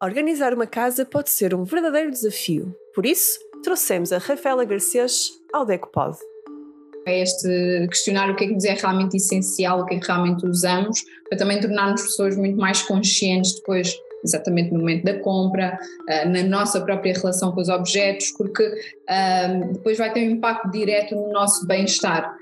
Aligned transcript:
Organizar 0.00 0.54
uma 0.54 0.66
casa 0.66 1.04
pode 1.04 1.28
ser 1.28 1.52
um 1.52 1.64
verdadeiro 1.64 2.12
desafio. 2.12 2.72
Por 2.94 3.04
isso, 3.04 3.36
trouxemos 3.64 4.12
a 4.12 4.18
Rafaela 4.18 4.64
Garcês 4.64 5.32
ao 5.52 5.66
DECOPOD. 5.66 6.16
É 7.04 7.20
este 7.20 7.48
questionar 7.88 8.30
o 8.30 8.36
que 8.36 8.44
é 8.44 8.46
que 8.46 8.54
nos 8.54 8.64
é 8.64 8.74
realmente 8.74 9.16
essencial, 9.16 9.80
o 9.80 9.86
que 9.86 9.96
é 9.96 9.98
que 9.98 10.06
realmente 10.06 10.46
usamos, 10.46 11.02
para 11.28 11.36
também 11.36 11.60
tornarmos 11.60 12.02
pessoas 12.02 12.36
muito 12.36 12.56
mais 12.56 12.80
conscientes 12.82 13.56
depois 13.56 13.92
exatamente 14.22 14.72
no 14.72 14.78
momento 14.78 15.04
da 15.04 15.18
compra, 15.18 15.76
uh, 16.08 16.28
na 16.28 16.44
nossa 16.44 16.80
própria 16.80 17.14
relação 17.14 17.50
com 17.50 17.60
os 17.60 17.68
objetos, 17.68 18.30
porque 18.32 18.64
uh, 18.64 19.72
depois 19.72 19.98
vai 19.98 20.12
ter 20.12 20.28
um 20.28 20.30
impacto 20.30 20.70
direto 20.70 21.16
no 21.16 21.32
nosso 21.32 21.66
bem-estar. 21.66 22.36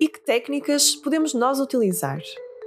E 0.00 0.08
que 0.08 0.20
técnicas 0.20 0.94
podemos 0.94 1.34
nós 1.34 1.60
utilizar? 1.60 2.22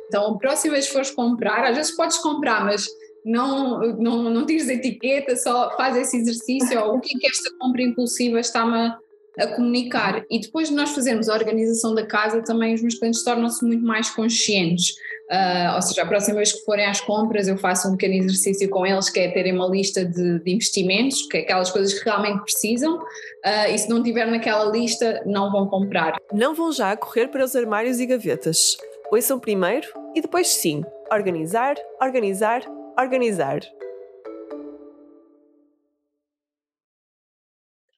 Então, 0.08 0.34
a 0.34 0.38
próxima 0.38 0.74
vez 0.74 0.88
que 0.88 0.94
fores 0.94 1.12
comprar, 1.12 1.64
às 1.64 1.76
vezes 1.76 1.96
podes 1.96 2.18
comprar, 2.20 2.66
mas 2.66 2.88
não, 3.26 3.80
não, 3.98 4.30
não 4.30 4.46
tires 4.46 4.70
etiqueta, 4.70 5.36
só 5.36 5.76
faz 5.76 5.96
esse 5.98 6.18
exercício, 6.18 6.80
ou 6.82 6.98
o 6.98 7.00
que 7.02 7.16
é 7.16 7.20
que 7.20 7.28
esta 7.28 7.52
compra 7.60 7.82
impulsiva 7.82 8.40
está-me 8.40 8.78
a, 8.78 8.98
a, 9.40 9.48
comunicar. 9.48 10.24
E 10.30 10.40
depois 10.40 10.70
de 10.70 10.76
nós 10.76 10.92
fazermos 10.92 11.30
a 11.30 11.34
organização 11.34 11.94
da 11.94 12.06
casa, 12.06 12.42
também 12.42 12.74
os 12.74 12.82
meus 12.82 12.96
clientes 12.96 13.24
tornam-se 13.24 13.64
muito 13.66 13.84
mais 13.84 14.10
conscientes. 14.10 14.96
Uh, 15.30 15.76
ou 15.76 15.82
seja, 15.84 16.02
a 16.02 16.08
próxima 16.08 16.38
vez 16.38 16.52
que 16.52 16.66
forem 16.66 16.86
às 16.86 17.00
compras, 17.02 17.48
eu 17.48 17.56
faço 17.56 17.88
um 17.88 17.92
pequeno 17.92 18.16
exercício 18.16 18.68
com 18.68 18.84
eles, 18.84 19.12
que 19.12 19.20
é 19.20 19.30
terem 19.30 19.54
uma 19.54 19.68
lista 19.68 20.04
de, 20.04 20.40
de 20.40 20.52
investimentos, 20.52 21.22
que 21.28 21.38
é 21.38 21.42
aquelas 21.42 21.70
coisas 21.70 21.94
que 21.94 22.04
realmente 22.04 22.42
precisam, 22.42 22.96
uh, 22.98 23.72
e 23.72 23.78
se 23.78 23.88
não 23.88 24.02
tiver 24.02 24.26
naquela 24.26 24.66
lista, 24.72 25.22
não 25.28 25.52
vão 25.52 25.68
comprar. 25.68 26.16
Não 26.34 26.56
vão 26.56 26.72
já 26.72 26.98
correr 26.98 27.28
para 27.28 27.46
os 27.46 27.56
armários 27.56 28.00
e 28.00 28.08
gavetas. 28.08 28.76
Ouçam 29.12 29.40
primeiro 29.40 29.88
e 30.16 30.22
depois 30.22 30.48
sim. 30.48 30.84
Organizar, 31.12 31.76
organizar, 32.02 32.62
organizar. 33.02 33.62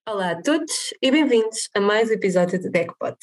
Olá 0.07 0.31
a 0.31 0.41
todos 0.41 0.93
e 1.01 1.09
bem-vindos 1.09 1.69
a 1.75 1.79
mais 1.79 2.09
um 2.09 2.13
episódio 2.13 2.61
do 2.61 2.69
DECPOD. 2.69 3.17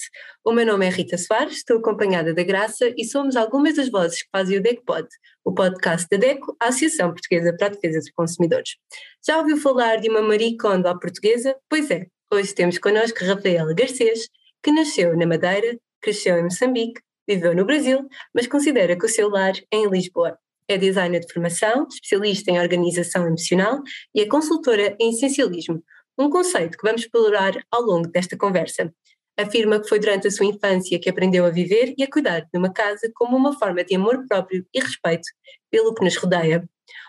O 0.44 0.52
meu 0.52 0.64
nome 0.64 0.86
é 0.86 0.88
Rita 0.88 1.18
Soares, 1.18 1.58
estou 1.58 1.78
acompanhada 1.78 2.32
da 2.32 2.42
Graça 2.42 2.92
e 2.96 3.04
somos 3.04 3.36
algumas 3.36 3.76
das 3.76 3.90
vozes 3.90 4.22
que 4.22 4.28
fazem 4.32 4.58
o 4.58 4.62
DECPOD, 4.62 5.06
o 5.44 5.52
podcast 5.52 6.06
da 6.10 6.16
DECO, 6.16 6.56
a 6.60 6.68
Associação 6.68 7.12
Portuguesa 7.12 7.54
para 7.56 7.66
a 7.66 7.70
Defesa 7.70 7.98
dos 7.98 8.10
Consumidores. 8.10 8.76
Já 9.26 9.38
ouviu 9.38 9.56
falar 9.56 9.96
de 9.96 10.08
uma 10.08 10.22
Marie 10.22 10.56
Kondo 10.56 10.86
à 10.86 10.98
portuguesa? 10.98 11.54
Pois 11.68 11.90
é, 11.90 12.06
hoje 12.32 12.54
temos 12.54 12.78
connosco 12.78 13.24
Rafaela 13.24 13.74
Garcês, 13.74 14.28
que 14.62 14.72
nasceu 14.72 15.16
na 15.16 15.26
Madeira, 15.26 15.78
cresceu 16.00 16.38
em 16.38 16.44
Moçambique, 16.44 17.00
viveu 17.28 17.54
no 17.54 17.64
Brasil, 17.64 18.08
mas 18.34 18.46
considera 18.46 18.96
que 18.96 19.04
o 19.04 19.08
seu 19.08 19.28
lar 19.28 19.52
é 19.70 19.76
em 19.76 19.90
Lisboa. 19.90 20.38
É 20.68 20.76
designer 20.76 21.20
de 21.20 21.32
formação, 21.32 21.86
especialista 21.88 22.50
em 22.50 22.60
organização 22.60 23.26
emocional 23.26 23.80
e 24.14 24.20
é 24.20 24.26
consultora 24.26 24.94
em 25.00 25.10
essencialismo, 25.10 25.82
um 26.18 26.28
conceito 26.28 26.76
que 26.76 26.86
vamos 26.86 27.02
explorar 27.02 27.54
ao 27.70 27.80
longo 27.80 28.06
desta 28.08 28.36
conversa. 28.36 28.92
Afirma 29.38 29.80
que 29.80 29.88
foi 29.88 29.98
durante 29.98 30.26
a 30.26 30.30
sua 30.30 30.44
infância 30.44 30.98
que 30.98 31.08
aprendeu 31.08 31.46
a 31.46 31.50
viver 31.50 31.94
e 31.96 32.02
a 32.02 32.10
cuidar 32.10 32.40
de 32.40 32.58
uma 32.58 32.70
casa 32.70 33.10
como 33.14 33.34
uma 33.34 33.58
forma 33.58 33.82
de 33.82 33.94
amor 33.94 34.26
próprio 34.28 34.66
e 34.74 34.80
respeito 34.80 35.26
pelo 35.70 35.94
que 35.94 36.04
nos 36.04 36.16
rodeia. 36.16 36.68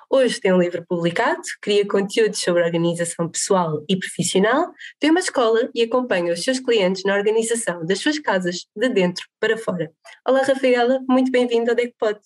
Hoje 0.09 0.39
tem 0.39 0.53
um 0.53 0.59
livro 0.59 0.85
publicado, 0.87 1.41
cria 1.61 1.85
conteúdos 1.85 2.39
sobre 2.39 2.63
organização 2.63 3.29
pessoal 3.29 3.83
e 3.89 3.97
profissional, 3.97 4.71
tem 4.99 5.11
uma 5.11 5.19
escola 5.19 5.69
e 5.75 5.81
acompanha 5.81 6.33
os 6.33 6.43
seus 6.43 6.59
clientes 6.59 7.03
na 7.03 7.15
organização 7.15 7.85
das 7.85 7.99
suas 7.99 8.19
casas 8.19 8.67
de 8.75 8.89
dentro 8.89 9.25
para 9.39 9.57
fora. 9.57 9.91
Olá, 10.25 10.43
Rafaela, 10.43 10.99
muito 11.09 11.29
bem-vinda 11.29 11.71
ao 11.71 11.75
DECPOD. 11.75 12.19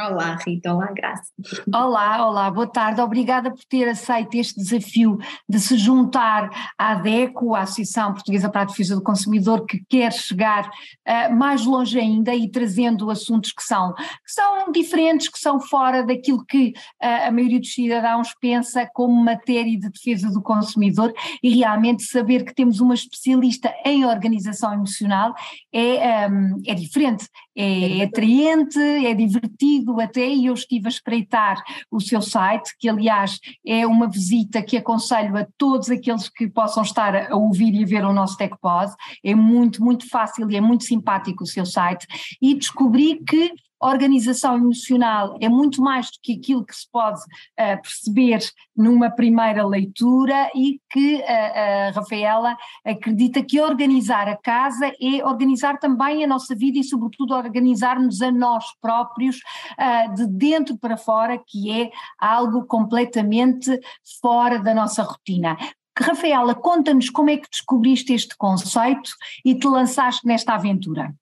Olá, 0.00 0.38
Rita. 0.46 0.72
Olá, 0.72 0.92
Graça. 0.92 1.32
Olá, 1.74 2.28
olá, 2.28 2.50
boa 2.52 2.68
tarde. 2.68 3.00
Obrigada 3.00 3.50
por 3.50 3.64
ter 3.64 3.88
aceito 3.88 4.36
este 4.36 4.60
desafio 4.60 5.18
de 5.48 5.58
se 5.58 5.76
juntar 5.76 6.50
à 6.78 6.92
ADECO, 6.92 7.56
a 7.56 7.62
Associação 7.62 8.12
Portuguesa 8.12 8.48
para 8.48 8.62
a 8.62 8.64
Defesa 8.64 8.94
do 8.94 9.02
Consumidor, 9.02 9.66
que 9.66 9.82
quer 9.88 10.12
chegar 10.12 10.68
uh, 10.68 11.34
mais 11.34 11.64
longe 11.64 11.98
ainda 11.98 12.32
e 12.32 12.48
trazendo 12.48 13.10
assuntos 13.10 13.50
que 13.50 13.62
são, 13.62 13.92
que 13.94 14.32
são 14.32 14.70
diferentes, 14.70 15.28
que 15.28 15.38
são 15.38 15.58
fora 15.58 16.04
daquilo 16.04 16.44
que 16.46 16.74
uh, 17.02 17.26
a 17.26 17.32
maioria 17.32 17.58
dos 17.58 17.74
cidadãos 17.74 18.28
pensa 18.40 18.88
como 18.94 19.24
matéria 19.24 19.76
de 19.76 19.90
defesa 19.90 20.30
do 20.30 20.40
consumidor 20.40 21.12
e 21.42 21.56
realmente 21.56 22.04
saber 22.04 22.44
que 22.44 22.54
temos 22.54 22.78
uma 22.78 22.94
especialista 22.94 23.74
em 23.84 24.04
organização 24.04 24.72
emocional 24.72 25.34
é, 25.72 26.28
um, 26.28 26.62
é 26.64 26.74
diferente, 26.74 27.28
é, 27.58 27.98
é 27.98 28.04
atraente, 28.04 28.78
é 28.78 29.12
divertido 29.12 30.00
até 30.00 30.28
e 30.28 30.46
eu 30.46 30.54
estive 30.54 30.86
a 30.86 30.90
espreitar 30.90 31.60
o 31.90 32.00
seu 32.00 32.22
site, 32.22 32.72
que 32.78 32.88
aliás 32.88 33.40
é 33.66 33.84
uma 33.84 34.08
visita 34.08 34.62
que 34.62 34.76
aconselho 34.76 35.36
a 35.36 35.46
todos 35.58 35.90
aqueles 35.90 36.28
que 36.28 36.46
possam 36.46 36.84
estar 36.84 37.32
a 37.32 37.36
ouvir 37.36 37.74
e 37.74 37.82
a 37.82 37.86
ver 37.86 38.04
o 38.04 38.12
nosso 38.12 38.36
TechPod, 38.36 38.92
é 39.24 39.34
muito, 39.34 39.82
muito 39.82 40.08
fácil 40.08 40.48
e 40.48 40.56
é 40.56 40.60
muito 40.60 40.84
simpático 40.84 41.42
o 41.42 41.46
seu 41.46 41.66
site. 41.66 42.06
E 42.40 42.54
descobri 42.54 43.20
que 43.24 43.52
organização 43.80 44.56
emocional 44.56 45.36
é 45.40 45.48
muito 45.48 45.80
mais 45.80 46.06
do 46.06 46.18
que 46.22 46.34
aquilo 46.34 46.64
que 46.64 46.74
se 46.74 46.90
pode 46.90 47.20
uh, 47.20 47.80
perceber 47.82 48.40
numa 48.76 49.10
primeira 49.10 49.66
leitura 49.66 50.50
e 50.54 50.80
que 50.90 51.22
a, 51.22 51.88
a 51.88 51.90
Rafaela 51.90 52.56
acredita 52.84 53.42
que 53.42 53.60
organizar 53.60 54.28
a 54.28 54.36
casa 54.36 54.92
é 55.00 55.24
organizar 55.24 55.78
também 55.78 56.24
a 56.24 56.26
nossa 56.26 56.54
vida 56.54 56.78
e, 56.78 56.84
sobretudo, 56.84 57.34
organizar-nos 57.34 58.20
a 58.22 58.30
nós 58.30 58.64
próprios 58.80 59.36
uh, 59.36 60.14
de 60.14 60.26
dentro 60.26 60.76
para 60.78 60.96
fora, 60.96 61.40
que 61.46 61.70
é 61.70 61.90
algo 62.18 62.64
completamente 62.66 63.78
fora 64.20 64.58
da 64.58 64.74
nossa 64.74 65.02
rotina. 65.02 65.56
Rafaela, 66.00 66.54
conta-nos 66.54 67.10
como 67.10 67.30
é 67.30 67.36
que 67.36 67.50
descobriste 67.50 68.12
este 68.12 68.36
conceito 68.36 69.10
e 69.44 69.54
te 69.54 69.66
lançaste 69.66 70.26
nesta 70.26 70.54
aventura. 70.54 71.12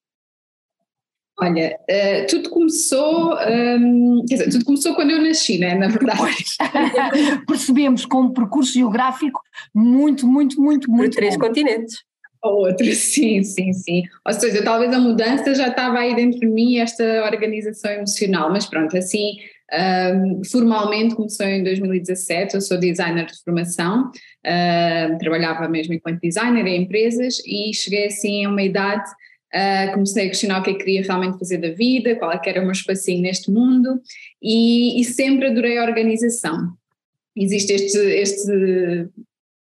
Olha, 1.39 1.79
uh, 1.83 2.27
tudo 2.29 2.49
começou, 2.49 3.35
um, 3.35 4.25
quer 4.27 4.37
dizer, 4.37 4.51
tudo 4.51 4.65
começou 4.65 4.95
quando 4.95 5.11
eu 5.11 5.21
nasci, 5.21 5.59
né, 5.59 5.75
na 5.75 5.89
verdade. 5.89 6.45
Percebemos 7.47 8.07
com 8.07 8.23
um 8.23 8.33
percurso 8.33 8.73
geográfico 8.73 9.41
muito, 9.75 10.27
muito, 10.27 10.59
muito, 10.61 10.91
muito 10.91 11.11
Por 11.11 11.17
três 11.17 11.35
bom. 11.37 11.47
continentes. 11.47 11.99
Outro, 12.43 12.87
sim, 12.95 13.43
sim, 13.43 13.73
sim. 13.73 14.03
Ou 14.27 14.33
seja, 14.33 14.63
talvez 14.63 14.93
a 14.95 14.99
mudança 14.99 15.55
já 15.55 15.69
estava 15.69 15.99
aí 15.99 16.15
dentro 16.15 16.41
de 16.41 16.47
mim, 16.47 16.79
esta 16.79 17.25
organização 17.25 17.91
emocional, 17.91 18.51
mas 18.51 18.65
pronto, 18.65 18.97
assim, 18.97 19.37
um, 19.73 20.43
formalmente 20.45 21.15
começou 21.15 21.45
em 21.47 21.63
2017, 21.65 22.55
eu 22.55 22.61
sou 22.61 22.79
designer 22.79 23.27
de 23.27 23.43
formação, 23.45 24.11
uh, 24.11 25.19
trabalhava 25.19 25.69
mesmo 25.69 25.93
enquanto 25.93 26.21
designer 26.21 26.67
em 26.67 26.83
empresas 26.83 27.41
e 27.45 27.75
cheguei 27.75 28.07
assim 28.07 28.45
a 28.45 28.49
uma 28.49 28.63
idade 28.63 29.11
Uh, 29.55 29.93
comecei 29.93 30.27
a 30.27 30.29
questionar 30.29 30.61
o 30.61 30.63
que 30.63 30.71
é 30.71 30.73
que 30.75 30.85
queria 30.85 31.03
realmente 31.03 31.39
fazer 31.39 31.59
da 31.59 31.71
vida, 31.71 32.17
qual 32.17 32.33
é 32.33 32.39
que 32.39 32.51
era 32.51 32.61
o 32.61 32.65
meu 32.65 32.73
espacinho 32.73 33.23
neste 33.23 33.51
mundo 33.51 34.01
e, 34.43 35.01
e 35.01 35.05
sempre 35.05 35.47
adorei 35.47 35.79
a 35.79 35.85
organização. 35.85 36.73
Existe 37.35 37.73
este, 37.73 37.99
este 37.99 39.09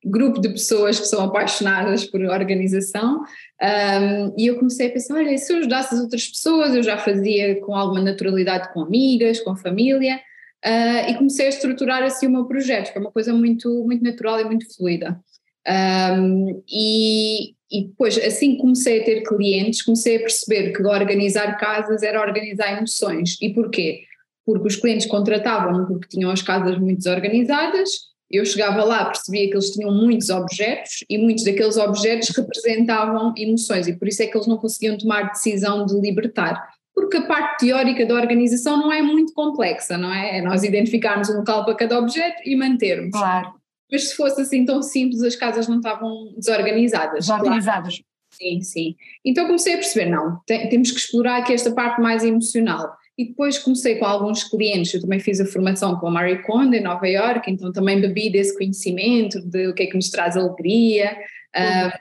grupo 0.04 0.40
de 0.40 0.48
pessoas 0.48 0.98
que 0.98 1.06
são 1.06 1.24
apaixonadas 1.24 2.04
por 2.04 2.20
organização 2.22 3.20
um, 3.20 4.34
e 4.36 4.46
eu 4.46 4.58
comecei 4.58 4.88
a 4.88 4.92
pensar, 4.92 5.14
olha, 5.14 5.36
se 5.38 5.52
eu 5.52 5.58
ajudasse 5.58 5.94
as 5.94 6.00
outras 6.00 6.26
pessoas, 6.26 6.74
eu 6.74 6.82
já 6.82 6.98
fazia 6.98 7.60
com 7.60 7.74
alguma 7.74 8.00
naturalidade 8.00 8.72
com 8.72 8.82
amigas, 8.82 9.40
com 9.40 9.54
família 9.54 10.16
uh, 10.64 11.10
e 11.10 11.14
comecei 11.14 11.46
a 11.46 11.50
estruturar 11.50 12.02
assim 12.02 12.26
o 12.26 12.30
meu 12.30 12.46
projeto, 12.46 12.92
foi 12.92 13.00
uma 13.00 13.12
coisa 13.12 13.32
muito, 13.32 13.84
muito 13.84 14.02
natural 14.02 14.40
e 14.40 14.44
muito 14.44 14.74
fluida. 14.74 15.20
Um, 15.68 16.62
e, 16.68 17.54
e 17.70 17.86
depois, 17.86 18.18
assim 18.18 18.56
comecei 18.56 19.00
a 19.00 19.04
ter 19.04 19.22
clientes, 19.22 19.82
comecei 19.82 20.16
a 20.16 20.20
perceber 20.20 20.72
que 20.72 20.82
organizar 20.82 21.56
casas 21.56 22.02
era 22.02 22.20
organizar 22.20 22.76
emoções. 22.76 23.36
E 23.40 23.50
porquê? 23.50 24.02
Porque 24.44 24.68
os 24.68 24.76
clientes 24.76 25.06
contratavam 25.06 25.86
porque 25.86 26.08
tinham 26.08 26.30
as 26.30 26.42
casas 26.42 26.78
muito 26.78 26.98
desorganizadas, 26.98 27.90
eu 28.30 28.46
chegava 28.46 28.82
lá, 28.82 29.04
percebia 29.04 29.46
que 29.48 29.54
eles 29.54 29.70
tinham 29.70 29.92
muitos 29.92 30.30
objetos 30.30 31.04
e 31.08 31.18
muitos 31.18 31.44
daqueles 31.44 31.76
objetos 31.76 32.30
representavam 32.30 33.34
emoções 33.36 33.86
e 33.86 33.92
por 33.92 34.08
isso 34.08 34.22
é 34.22 34.26
que 34.26 34.34
eles 34.36 34.46
não 34.46 34.56
conseguiam 34.56 34.96
tomar 34.96 35.30
decisão 35.30 35.84
de 35.84 36.00
libertar. 36.00 36.66
Porque 36.94 37.18
a 37.18 37.26
parte 37.26 37.66
teórica 37.66 38.06
da 38.06 38.14
organização 38.14 38.78
não 38.78 38.92
é 38.92 39.02
muito 39.02 39.34
complexa, 39.34 39.98
não 39.98 40.12
é? 40.12 40.38
É 40.38 40.42
nós 40.42 40.62
identificarmos 40.62 41.28
um 41.28 41.38
local 41.38 41.64
para 41.64 41.74
cada 41.74 41.98
objeto 41.98 42.42
e 42.44 42.56
mantermos. 42.56 43.12
Claro 43.12 43.61
mas 43.92 44.08
se 44.08 44.16
fosse 44.16 44.40
assim 44.40 44.64
tão 44.64 44.82
simples, 44.82 45.22
as 45.22 45.36
casas 45.36 45.68
não 45.68 45.76
estavam 45.76 46.32
desorganizadas. 46.34 47.26
Desorganizadas. 47.26 47.96
Claro. 47.96 48.12
Sim, 48.32 48.62
sim. 48.62 48.96
Então 49.22 49.44
comecei 49.44 49.74
a 49.74 49.76
perceber, 49.76 50.10
não, 50.10 50.40
tem, 50.46 50.66
temos 50.70 50.90
que 50.90 50.98
explorar 50.98 51.36
aqui 51.36 51.52
esta 51.52 51.70
parte 51.70 52.00
mais 52.00 52.24
emocional. 52.24 52.96
E 53.18 53.28
depois 53.28 53.58
comecei 53.58 53.96
com 53.96 54.06
alguns 54.06 54.44
clientes, 54.44 54.94
eu 54.94 55.02
também 55.02 55.20
fiz 55.20 55.38
a 55.38 55.44
formação 55.44 55.96
com 55.96 56.08
a 56.08 56.10
Marie 56.10 56.42
Kondo 56.42 56.74
em 56.74 56.82
Nova 56.82 57.06
York, 57.06 57.50
então 57.50 57.70
também 57.70 58.00
bebi 58.00 58.30
desse 58.30 58.56
conhecimento 58.56 59.38
de 59.42 59.68
o 59.68 59.74
que 59.74 59.82
é 59.82 59.86
que 59.86 59.96
nos 59.96 60.08
traz 60.08 60.34
alegria. 60.34 61.14
Uhum. 61.54 61.88
Uh, 61.88 61.92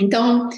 então 0.00 0.48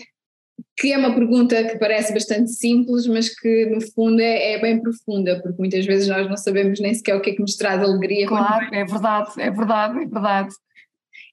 que 0.76 0.92
é 0.92 0.98
uma 0.98 1.14
pergunta 1.14 1.62
que 1.64 1.78
parece 1.78 2.12
bastante 2.12 2.50
simples, 2.50 3.06
mas 3.06 3.28
que 3.28 3.66
no 3.66 3.80
fundo 3.80 4.20
é, 4.20 4.52
é, 4.52 4.60
bem 4.60 4.80
profunda, 4.80 5.40
porque 5.42 5.58
muitas 5.58 5.84
vezes 5.86 6.08
nós 6.08 6.28
não 6.28 6.36
sabemos 6.36 6.80
nem 6.80 6.94
sequer 6.94 7.16
o 7.16 7.20
que 7.20 7.30
é 7.30 7.34
que 7.34 7.40
nos 7.40 7.56
traz 7.56 7.82
alegria. 7.82 8.26
Claro, 8.26 8.74
é 8.74 8.84
verdade, 8.84 9.30
é 9.38 9.50
verdade, 9.50 9.98
é 9.98 10.06
verdade. 10.06 10.54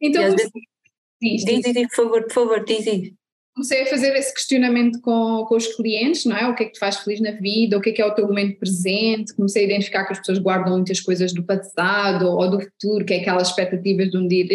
Então, 0.01 0.23
vezes... 0.23 0.49
diz, 1.21 1.45
diz, 1.45 1.73
diz, 1.73 1.87
por 1.89 1.95
favor, 1.95 2.23
por 2.23 2.33
favor, 2.33 2.65
diz, 2.65 2.83
diz. 2.83 3.13
Comecei 3.55 3.81
a 3.81 3.85
fazer 3.87 4.15
esse 4.15 4.31
questionamento 4.33 5.01
com, 5.01 5.43
com 5.47 5.55
os 5.55 5.65
clientes, 5.75 6.25
não 6.25 6.37
é? 6.37 6.47
O 6.47 6.53
que 6.53 6.63
é 6.63 6.65
que 6.67 6.73
te 6.73 6.79
faz 6.79 6.97
feliz 6.97 7.19
na 7.19 7.31
vida, 7.31 7.75
o 7.75 7.81
que 7.81 7.89
é 7.89 7.91
que 7.91 8.01
é 8.01 8.05
o 8.05 8.13
teu 8.13 8.27
momento 8.27 8.59
presente, 8.59 9.33
comecei 9.33 9.63
a 9.63 9.65
identificar 9.65 10.05
que 10.05 10.13
as 10.13 10.19
pessoas 10.19 10.37
guardam 10.37 10.75
muitas 10.75 10.99
coisas 10.99 11.33
do 11.33 11.43
passado 11.43 12.27
ou 12.27 12.51
do 12.51 12.61
futuro, 12.61 13.03
que 13.03 13.15
é 13.15 13.21
aquelas 13.21 13.47
expectativas 13.47 14.11
de 14.11 14.17
um 14.17 14.27
dia 14.27 14.45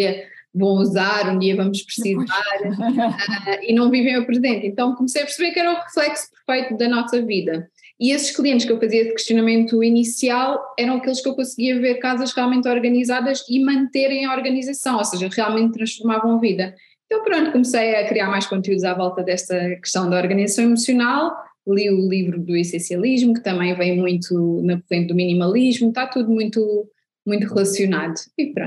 vão 0.53 0.75
usar, 0.75 1.33
um 1.33 1.39
dia 1.39 1.55
vamos 1.55 1.81
precisar 1.81 2.23
uh, 2.23 3.59
e 3.63 3.73
não 3.73 3.89
vivem 3.89 4.17
o 4.17 4.25
presente. 4.25 4.67
Então 4.67 4.95
comecei 4.95 5.21
a 5.21 5.25
perceber 5.25 5.51
que 5.51 5.59
era 5.59 5.71
o 5.71 5.81
reflexo 5.81 6.27
perfeito 6.45 6.77
da 6.77 6.87
nossa 6.87 7.21
vida. 7.21 7.67
E 7.99 8.11
esses 8.11 8.35
clientes 8.35 8.65
que 8.65 8.71
eu 8.71 8.79
fazia 8.79 9.05
de 9.05 9.11
questionamento 9.11 9.83
inicial 9.83 10.59
eram 10.77 10.97
aqueles 10.97 11.21
que 11.21 11.29
eu 11.29 11.35
conseguia 11.35 11.79
ver 11.79 11.95
casas 11.95 12.33
realmente 12.33 12.67
organizadas 12.67 13.43
e 13.49 13.63
manterem 13.63 14.25
a 14.25 14.33
organização, 14.33 14.97
ou 14.97 15.05
seja, 15.05 15.29
realmente 15.31 15.73
transformavam 15.73 16.35
a 16.35 16.39
vida. 16.39 16.75
Então 17.05 17.23
pronto, 17.23 17.51
comecei 17.51 17.95
a 17.95 18.07
criar 18.07 18.29
mais 18.29 18.45
conteúdos 18.47 18.83
à 18.83 18.93
volta 18.93 19.23
desta 19.23 19.75
questão 19.75 20.09
da 20.09 20.17
organização 20.17 20.65
emocional, 20.65 21.31
li 21.67 21.89
o 21.89 22.09
livro 22.09 22.39
do 22.39 22.55
essencialismo, 22.55 23.33
que 23.33 23.43
também 23.43 23.73
vem 23.75 23.97
muito 23.97 24.61
na 24.63 24.81
corrente 24.81 25.07
do 25.07 25.15
minimalismo, 25.15 25.89
está 25.89 26.07
tudo 26.07 26.29
muito 26.29 26.89
muito 27.25 27.47
relacionado. 27.47 28.15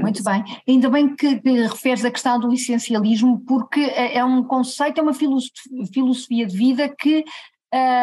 Muito 0.01 0.23
bem. 0.23 0.45
Ainda 0.67 0.91
bem 0.91 1.15
que, 1.15 1.41
que 1.41 1.51
referes 1.63 2.05
a 2.05 2.11
questão 2.11 2.39
do 2.41 2.53
essencialismo, 2.53 3.41
porque 3.47 3.81
é, 3.81 4.19
é 4.19 4.25
um 4.25 4.43
conceito, 4.43 4.99
é 4.99 5.03
uma 5.03 5.15
filosofia 5.15 6.47
de 6.47 6.57
vida 6.57 6.89
que 6.89 7.25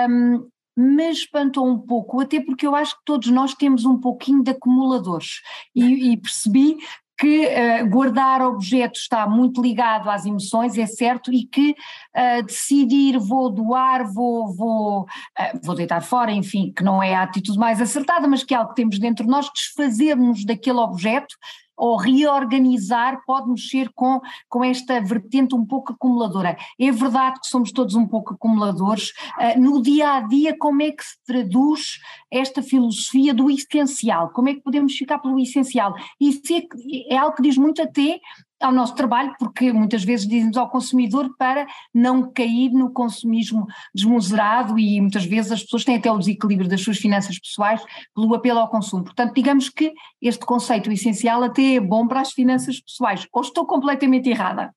um, 0.09 0.47
me 0.75 1.09
espantou 1.11 1.67
um 1.67 1.77
pouco, 1.77 2.19
até 2.19 2.39
porque 2.39 2.65
eu 2.65 2.75
acho 2.75 2.95
que 2.97 3.05
todos 3.05 3.29
nós 3.29 3.53
temos 3.53 3.85
um 3.85 3.99
pouquinho 3.99 4.43
de 4.43 4.51
acumuladores 4.51 5.41
e, 5.75 6.11
e 6.11 6.17
percebi 6.17 6.77
que 7.17 7.45
uh, 7.45 7.89
guardar 7.89 8.41
objetos 8.41 9.01
está 9.01 9.27
muito 9.27 9.61
ligado 9.61 10.09
às 10.09 10.25
emoções, 10.25 10.77
é 10.77 10.85
certo, 10.85 11.31
e 11.31 11.45
que 11.45 11.71
uh, 11.71 12.43
decidir 12.43 13.17
vou 13.19 13.49
doar, 13.49 14.11
vou, 14.11 14.53
vou, 14.53 15.01
uh, 15.01 15.59
vou 15.63 15.75
deitar 15.75 16.01
fora, 16.01 16.31
enfim, 16.31 16.73
que 16.75 16.83
não 16.83 17.01
é 17.01 17.15
a 17.15 17.23
atitude 17.23 17.57
mais 17.57 17.81
acertada, 17.81 18.27
mas 18.27 18.43
que 18.43 18.53
é 18.53 18.57
algo 18.57 18.69
que 18.69 18.75
temos 18.75 18.99
dentro 18.99 19.25
de 19.25 19.31
nós, 19.31 19.49
desfazermos 19.53 20.45
daquele 20.45 20.79
objeto 20.79 21.35
ou 21.77 21.97
reorganizar 21.97 23.21
pode 23.25 23.49
mexer 23.49 23.89
com, 23.93 24.19
com 24.49 24.63
esta 24.63 25.01
vertente 25.01 25.55
um 25.55 25.65
pouco 25.65 25.93
acumuladora. 25.93 26.57
É 26.79 26.91
verdade 26.91 27.39
que 27.39 27.47
somos 27.47 27.71
todos 27.71 27.95
um 27.95 28.07
pouco 28.07 28.33
acumuladores. 28.33 29.11
Uh, 29.39 29.59
no 29.59 29.81
dia 29.81 30.15
a 30.15 30.21
dia, 30.21 30.55
como 30.57 30.81
é 30.81 30.91
que 30.91 31.03
se 31.03 31.17
traduz 31.25 31.99
esta 32.31 32.61
filosofia 32.61 33.33
do 33.33 33.49
essencial? 33.49 34.29
Como 34.29 34.49
é 34.49 34.53
que 34.53 34.61
podemos 34.61 34.93
ficar 34.93 35.19
pelo 35.19 35.39
essencial? 35.39 35.93
Isso 36.19 36.41
é, 36.51 37.13
é 37.13 37.17
algo 37.17 37.35
que 37.35 37.43
diz 37.43 37.57
muito 37.57 37.81
até 37.81 38.19
ao 38.65 38.71
nosso 38.71 38.95
trabalho, 38.95 39.33
porque 39.37 39.71
muitas 39.71 40.03
vezes 40.03 40.27
dizemos 40.27 40.57
ao 40.57 40.69
consumidor 40.69 41.35
para 41.37 41.65
não 41.93 42.31
cair 42.31 42.71
no 42.71 42.91
consumismo 42.91 43.65
desmesurado 43.93 44.77
e 44.79 44.99
muitas 44.99 45.25
vezes 45.25 45.51
as 45.51 45.63
pessoas 45.63 45.83
têm 45.83 45.95
até 45.95 46.11
o 46.11 46.17
desequilíbrio 46.17 46.69
das 46.69 46.81
suas 46.81 46.97
finanças 46.97 47.39
pessoais 47.39 47.81
pelo 48.15 48.33
apelo 48.33 48.59
ao 48.59 48.69
consumo. 48.69 49.03
Portanto, 49.03 49.33
digamos 49.33 49.69
que 49.69 49.93
este 50.21 50.45
conceito 50.45 50.91
essencial 50.91 51.43
até 51.43 51.75
é 51.75 51.79
bom 51.79 52.07
para 52.07 52.21
as 52.21 52.31
finanças 52.31 52.79
pessoais. 52.79 53.27
Ou 53.31 53.41
estou 53.41 53.65
completamente 53.65 54.29
errada? 54.29 54.71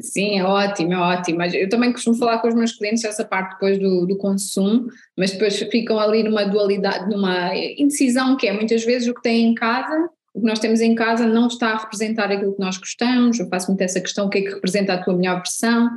Sim, 0.00 0.38
é 0.38 0.44
ótimo, 0.44 0.92
é 0.92 0.98
ótimo. 0.98 1.42
Eu 1.42 1.68
também 1.68 1.92
costumo 1.92 2.16
falar 2.16 2.38
com 2.38 2.48
os 2.48 2.54
meus 2.54 2.72
clientes 2.72 3.04
essa 3.04 3.24
parte 3.24 3.54
depois 3.54 3.78
do, 3.78 4.06
do 4.06 4.16
consumo, 4.16 4.86
mas 5.18 5.32
depois 5.32 5.58
ficam 5.58 5.98
ali 5.98 6.22
numa 6.22 6.44
dualidade, 6.44 7.10
numa 7.10 7.54
indecisão 7.54 8.36
que 8.36 8.46
é 8.46 8.52
muitas 8.52 8.84
vezes 8.84 9.08
o 9.08 9.14
que 9.14 9.22
têm 9.22 9.48
em 9.48 9.54
casa 9.54 10.08
o 10.34 10.40
que 10.40 10.46
nós 10.46 10.58
temos 10.58 10.80
em 10.80 10.94
casa 10.96 11.26
não 11.26 11.46
está 11.46 11.70
a 11.70 11.78
representar 11.78 12.30
aquilo 12.30 12.54
que 12.54 12.60
nós 12.60 12.76
gostamos, 12.76 13.38
eu 13.38 13.48
faço 13.48 13.68
muito 13.68 13.80
essa 13.80 14.00
questão, 14.00 14.26
o 14.26 14.28
que 14.28 14.38
é 14.38 14.42
que 14.42 14.54
representa 14.54 14.92
a 14.92 15.02
tua 15.02 15.16
melhor 15.16 15.36
versão, 15.36 15.88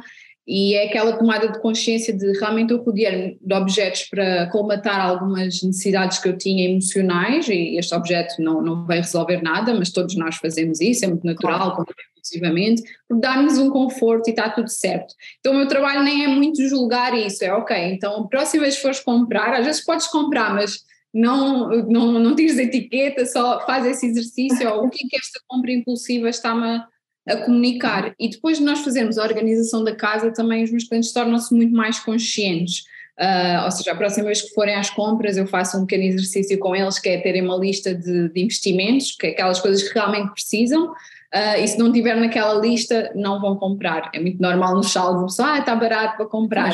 e 0.47 0.75
é 0.75 0.85
aquela 0.85 1.17
tomada 1.17 1.51
de 1.51 1.59
consciência 1.59 2.13
de 2.13 2.31
realmente 2.39 2.71
eu 2.71 2.81
rodear 2.81 3.33
de 3.41 3.53
objetos 3.53 4.03
para 4.03 4.47
colmatar 4.49 5.01
algumas 5.01 5.61
necessidades 5.61 6.19
que 6.19 6.29
eu 6.29 6.37
tinha 6.37 6.69
emocionais, 6.69 7.49
e 7.49 7.77
este 7.77 7.93
objeto 7.95 8.35
não, 8.39 8.61
não 8.61 8.85
vai 8.85 8.97
resolver 8.97 9.41
nada, 9.41 9.73
mas 9.73 9.91
todos 9.91 10.15
nós 10.15 10.35
fazemos 10.35 10.79
isso, 10.79 11.03
é 11.03 11.07
muito 11.07 11.25
natural, 11.25 11.75
claro. 11.75 11.85
compulsivamente, 12.13 12.83
por 13.09 13.19
dar-nos 13.19 13.57
um 13.57 13.71
conforto 13.71 14.27
e 14.27 14.29
está 14.29 14.49
tudo 14.49 14.69
certo. 14.69 15.15
Então 15.39 15.51
o 15.51 15.55
meu 15.55 15.67
trabalho 15.67 16.03
nem 16.03 16.25
é 16.25 16.27
muito 16.27 16.63
julgar 16.67 17.17
isso, 17.17 17.43
é 17.43 17.51
ok, 17.51 17.75
então 17.75 18.21
a 18.21 18.27
próxima 18.27 18.63
vez 18.63 18.75
que 18.75 18.83
fores 18.83 18.99
comprar, 18.99 19.51
às 19.55 19.65
vezes 19.65 19.83
podes 19.83 20.07
comprar, 20.07 20.53
mas 20.53 20.85
não, 21.17 21.69
não, 21.83 22.19
não 22.19 22.35
tires 22.35 22.59
etiqueta, 22.59 23.25
só 23.25 23.65
faz 23.65 23.85
esse 23.85 24.05
exercício, 24.05 24.69
ou 24.71 24.85
o 24.85 24.89
que 24.89 25.05
é 25.05 25.09
que 25.09 25.17
esta 25.17 25.39
compra 25.47 25.71
impulsiva 25.71 26.29
está-me 26.29 26.81
a, 27.27 27.37
comunicar. 27.37 28.13
E 28.19 28.29
depois 28.29 28.59
de 28.59 28.63
nós 28.63 28.79
fazermos 28.79 29.17
a 29.17 29.23
organização 29.23 29.83
da 29.83 29.95
casa, 29.95 30.31
também 30.31 30.63
os 30.63 30.71
meus 30.71 30.83
clientes 30.83 31.11
tornam-se 31.11 31.53
muito 31.53 31.73
mais 31.73 31.99
conscientes. 31.99 32.83
Uh, 33.19 33.65
ou 33.65 33.71
seja, 33.71 33.93
a 33.93 33.95
próxima 33.95 34.25
vez 34.25 34.43
que 34.43 34.53
forem 34.53 34.75
às 34.75 34.91
compras, 34.91 35.37
eu 35.37 35.47
faço 35.47 35.75
um 35.77 35.87
pequeno 35.87 36.03
exercício 36.03 36.59
com 36.59 36.75
eles, 36.75 36.99
que 36.99 37.09
é 37.09 37.19
terem 37.19 37.41
uma 37.41 37.57
lista 37.57 37.95
de, 37.95 38.29
de 38.29 38.39
investimentos, 38.39 39.15
que 39.19 39.25
é 39.25 39.29
aquelas 39.31 39.59
coisas 39.59 39.81
que 39.81 39.93
realmente 39.93 40.33
precisam, 40.33 40.93
Uh, 41.33 41.59
e 41.61 41.67
se 41.67 41.77
não 41.77 41.91
tiver 41.91 42.15
naquela 42.15 42.53
lista, 42.53 43.11
não 43.13 43.41
vão 43.41 43.57
comprar. 43.57 44.09
É 44.13 44.19
muito 44.19 44.41
normal 44.41 44.75
nos 44.75 44.93
saldos, 44.93 45.37
ah, 45.41 45.59
está 45.59 45.75
barato 45.75 46.15
para 46.15 46.25
comprar. 46.25 46.73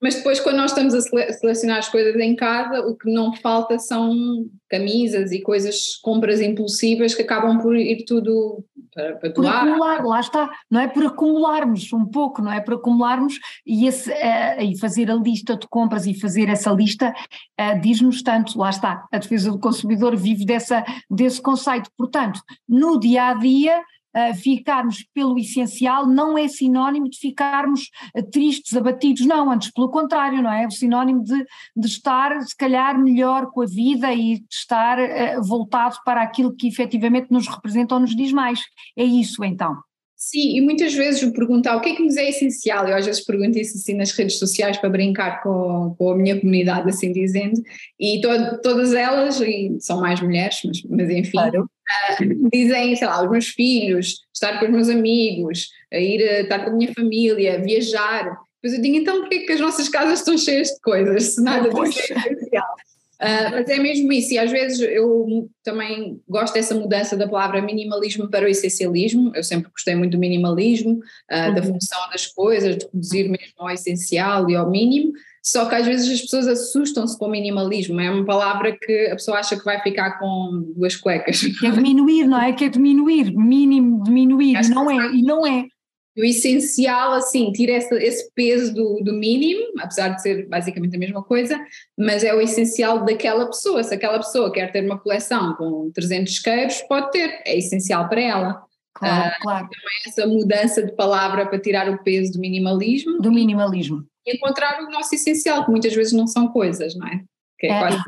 Mas 0.00 0.14
depois, 0.14 0.38
quando 0.38 0.56
nós 0.56 0.70
estamos 0.70 0.94
a 0.94 1.00
selecionar 1.00 1.78
as 1.78 1.88
coisas 1.88 2.14
em 2.16 2.36
casa, 2.36 2.80
o 2.86 2.96
que 2.96 3.12
não 3.12 3.34
falta 3.34 3.78
são 3.78 4.46
camisas 4.68 5.32
e 5.32 5.40
coisas, 5.40 5.96
compras 6.02 6.40
impulsivas 6.40 7.14
que 7.14 7.22
acabam 7.22 7.58
por 7.58 7.76
ir 7.76 8.04
tudo 8.04 8.64
para, 8.94 9.16
para 9.16 9.30
Por 9.30 9.46
acumular, 9.46 10.04
lá 10.04 10.20
está, 10.20 10.50
não 10.70 10.80
é 10.80 10.88
por 10.88 11.04
acumularmos 11.04 11.92
um 11.92 12.04
pouco, 12.04 12.42
não 12.42 12.52
é 12.52 12.60
por 12.60 12.74
acumularmos 12.74 13.38
e, 13.66 13.86
esse, 13.86 14.10
uh, 14.10 14.60
e 14.60 14.78
fazer 14.78 15.10
a 15.10 15.14
lista 15.14 15.56
de 15.56 15.68
compras 15.68 16.06
e 16.06 16.14
fazer 16.14 16.48
essa 16.48 16.70
lista 16.70 17.12
uh, 17.60 17.80
diz-nos 17.80 18.22
tanto, 18.22 18.58
lá 18.58 18.70
está, 18.70 19.06
a 19.12 19.18
defesa 19.18 19.50
do 19.50 19.58
consumidor 19.58 20.16
vive 20.16 20.44
dessa, 20.44 20.84
desse 21.10 21.40
conceito. 21.40 21.90
Portanto, 21.96 22.40
no 22.68 22.98
dia 22.98 23.28
a 23.28 23.34
dia 23.34 23.82
uh, 24.16 24.34
ficarmos 24.34 25.04
pelo 25.14 25.38
essencial 25.38 26.06
não 26.06 26.36
é 26.36 26.48
sinónimo 26.48 27.08
de 27.08 27.18
ficarmos 27.18 27.88
uh, 28.16 28.22
tristes, 28.30 28.76
abatidos, 28.76 29.26
não, 29.26 29.50
antes 29.50 29.70
pelo 29.72 29.90
contrário, 29.90 30.42
não 30.42 30.52
é? 30.52 30.64
É 30.64 30.70
sinónimo 30.70 31.22
de, 31.22 31.44
de 31.76 31.86
estar, 31.86 32.40
se 32.42 32.56
calhar, 32.56 32.98
melhor 32.98 33.50
com 33.50 33.62
a 33.62 33.66
vida 33.66 34.12
e 34.12 34.38
de 34.38 34.46
estar 34.50 34.98
uh, 34.98 35.42
voltado 35.42 35.96
para 36.04 36.22
aquilo 36.22 36.54
que 36.54 36.68
efetivamente 36.68 37.28
nos 37.30 37.48
representa 37.48 37.94
ou 37.94 38.00
nos 38.00 38.14
diz 38.14 38.32
mais. 38.32 38.60
É 38.96 39.04
isso 39.04 39.44
então. 39.44 39.76
Sim, 40.20 40.56
e 40.56 40.60
muitas 40.60 40.92
vezes 40.94 41.22
eu 41.22 41.32
perguntar 41.32 41.76
o 41.76 41.80
que 41.80 41.90
é 41.90 41.94
que 41.94 42.02
nos 42.02 42.16
é 42.16 42.28
essencial, 42.28 42.88
eu 42.88 42.96
às 42.96 43.06
vezes 43.06 43.24
pergunto 43.24 43.56
isso 43.56 43.76
assim 43.76 43.94
nas 43.94 44.10
redes 44.10 44.36
sociais 44.36 44.76
para 44.76 44.90
brincar 44.90 45.40
com, 45.44 45.94
com 45.96 46.10
a 46.10 46.16
minha 46.16 46.38
comunidade, 46.40 46.88
assim 46.88 47.12
dizendo, 47.12 47.62
e 48.00 48.20
to, 48.20 48.28
todas 48.60 48.92
elas, 48.92 49.40
e 49.40 49.76
são 49.78 50.00
mais 50.00 50.20
mulheres, 50.20 50.58
mas, 50.64 50.82
mas 50.90 51.08
enfim, 51.08 51.30
claro. 51.30 51.70
Uh, 52.20 52.48
dizem, 52.52 52.96
sei 52.96 53.06
lá, 53.06 53.22
os 53.22 53.30
meus 53.30 53.48
filhos, 53.48 54.20
estar 54.32 54.58
com 54.58 54.66
os 54.66 54.70
meus 54.70 54.88
amigos, 54.88 55.68
ir 55.92 56.20
uh, 56.20 56.42
estar 56.42 56.64
com 56.64 56.70
a 56.70 56.74
minha 56.74 56.92
família, 56.92 57.62
viajar. 57.62 58.24
Depois 58.62 58.76
eu 58.76 58.82
digo, 58.82 58.96
então 58.96 59.20
porquê 59.20 59.40
que 59.40 59.52
as 59.52 59.60
nossas 59.60 59.88
casas 59.88 60.20
estão 60.20 60.36
cheias 60.36 60.68
de 60.68 60.80
coisas, 60.80 61.34
se 61.34 61.42
nada 61.42 61.68
disso 61.68 62.00
é 62.12 62.32
essencial? 62.32 62.74
Uh, 63.20 63.50
mas 63.50 63.68
é 63.68 63.78
mesmo 63.78 64.12
isso, 64.12 64.32
e 64.32 64.38
às 64.38 64.50
vezes 64.50 64.78
eu 64.78 65.50
também 65.64 66.20
gosto 66.28 66.54
dessa 66.54 66.72
mudança 66.72 67.16
da 67.16 67.26
palavra 67.26 67.60
minimalismo 67.60 68.30
para 68.30 68.44
o 68.44 68.48
essencialismo. 68.48 69.32
Eu 69.34 69.42
sempre 69.42 69.72
gostei 69.72 69.96
muito 69.96 70.12
do 70.12 70.18
minimalismo, 70.18 70.92
uh, 70.92 71.48
uhum. 71.48 71.54
da 71.54 71.62
função 71.64 71.98
das 72.10 72.26
coisas, 72.28 72.76
de 72.76 72.84
reduzir 72.84 73.28
mesmo 73.28 73.54
ao 73.58 73.70
essencial 73.70 74.48
e 74.48 74.54
ao 74.54 74.70
mínimo. 74.70 75.12
Só 75.42 75.66
que 75.66 75.74
às 75.74 75.86
vezes 75.86 76.12
as 76.12 76.20
pessoas 76.20 76.46
assustam-se 76.46 77.18
com 77.18 77.26
o 77.26 77.30
minimalismo, 77.30 78.00
é 78.00 78.10
uma 78.10 78.24
palavra 78.24 78.76
que 78.76 79.06
a 79.06 79.16
pessoa 79.16 79.38
acha 79.38 79.56
que 79.56 79.64
vai 79.64 79.80
ficar 79.82 80.18
com 80.18 80.72
duas 80.76 80.96
cuecas. 80.96 81.40
Quer 81.60 81.72
diminuir, 81.72 82.26
não 82.26 82.40
é? 82.40 82.52
Quer 82.52 82.70
diminuir, 82.70 83.32
mínimo, 83.36 84.02
diminuir, 84.02 84.56
e 84.62 84.68
não 84.68 84.90
é, 84.90 85.12
e 85.12 85.22
não 85.22 85.46
é 85.46 85.66
o 86.18 86.24
essencial, 86.24 87.12
assim, 87.12 87.52
tira 87.52 87.72
esse, 87.72 87.94
esse 87.94 88.30
peso 88.34 88.74
do, 88.74 89.00
do, 89.04 89.12
mínimo, 89.12 89.72
apesar 89.78 90.08
de 90.08 90.20
ser 90.20 90.48
basicamente 90.48 90.96
a 90.96 90.98
mesma 90.98 91.22
coisa, 91.22 91.56
mas 91.96 92.24
é 92.24 92.34
o 92.34 92.40
essencial 92.40 93.04
daquela 93.04 93.46
pessoa. 93.46 93.84
Se 93.84 93.94
aquela 93.94 94.18
pessoa 94.18 94.52
quer 94.52 94.72
ter 94.72 94.84
uma 94.84 94.98
coleção 94.98 95.54
com 95.54 95.90
300 95.94 96.32
isqueiros, 96.32 96.82
pode 96.88 97.12
ter, 97.12 97.40
é 97.46 97.56
essencial 97.56 98.08
para 98.08 98.20
ela. 98.20 98.67
Claro, 98.98 99.30
uh, 99.30 99.40
claro. 99.40 99.68
É 100.04 100.08
essa 100.08 100.26
mudança 100.26 100.82
de 100.82 100.92
palavra 100.92 101.46
para 101.46 101.60
tirar 101.60 101.88
o 101.88 102.02
peso 102.02 102.32
do 102.32 102.40
minimalismo. 102.40 103.18
Do 103.20 103.30
minimalismo. 103.30 104.04
E 104.26 104.36
encontrar 104.36 104.82
o 104.82 104.90
nosso 104.90 105.14
essencial, 105.14 105.64
que 105.64 105.70
muitas 105.70 105.94
vezes 105.94 106.12
não 106.12 106.26
são 106.26 106.48
coisas, 106.48 106.96
não 106.96 107.06
é? 107.06 107.22
Que 107.58 107.68
é, 107.68 107.70
é 107.70 107.80
quase... 107.80 108.02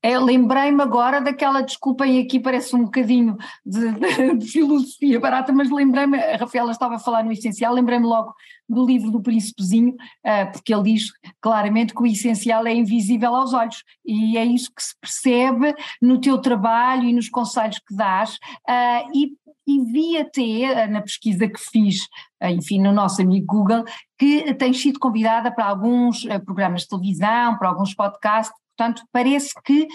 É, 0.00 0.16
Lembrei-me 0.16 0.80
agora 0.80 1.20
daquela, 1.20 1.60
desculpem 1.60 2.20
aqui, 2.20 2.38
parece 2.38 2.74
um 2.74 2.84
bocadinho 2.84 3.36
de, 3.66 3.90
de, 3.92 4.34
de 4.38 4.46
filosofia 4.46 5.18
barata, 5.18 5.52
mas 5.52 5.70
lembrei-me, 5.70 6.16
a 6.16 6.36
Rafaela 6.36 6.70
estava 6.70 6.94
a 6.94 6.98
falar 7.00 7.24
no 7.24 7.32
essencial, 7.32 7.74
lembrei-me 7.74 8.06
logo 8.06 8.32
do 8.68 8.86
livro 8.86 9.10
do 9.10 9.20
Príncipezinho, 9.20 9.90
uh, 9.90 10.52
porque 10.52 10.72
ele 10.72 10.94
diz 10.94 11.10
claramente 11.40 11.92
que 11.92 12.00
o 12.00 12.06
essencial 12.06 12.64
é 12.64 12.72
invisível 12.72 13.34
aos 13.34 13.52
olhos, 13.52 13.82
e 14.06 14.38
é 14.38 14.44
isso 14.44 14.70
que 14.72 14.82
se 14.82 14.94
percebe 15.00 15.74
no 16.00 16.20
teu 16.20 16.38
trabalho 16.38 17.04
e 17.04 17.12
nos 17.12 17.28
conselhos 17.28 17.80
que 17.80 17.94
dás, 17.96 18.34
uh, 18.68 19.10
e, 19.12 19.32
e 19.68 19.92
vi 19.92 20.16
até, 20.16 20.86
na 20.86 21.02
pesquisa 21.02 21.46
que 21.46 21.60
fiz, 21.60 22.08
enfim, 22.42 22.80
no 22.80 22.92
nosso 22.92 23.20
amigo 23.20 23.46
Google, 23.46 23.84
que 24.18 24.54
tens 24.54 24.80
sido 24.80 24.98
convidada 24.98 25.52
para 25.52 25.66
alguns 25.66 26.24
programas 26.44 26.82
de 26.82 26.88
televisão, 26.88 27.58
para 27.58 27.68
alguns 27.68 27.94
podcasts, 27.94 28.56
Portanto, 28.78 29.02
parece 29.10 29.52
que 29.64 29.88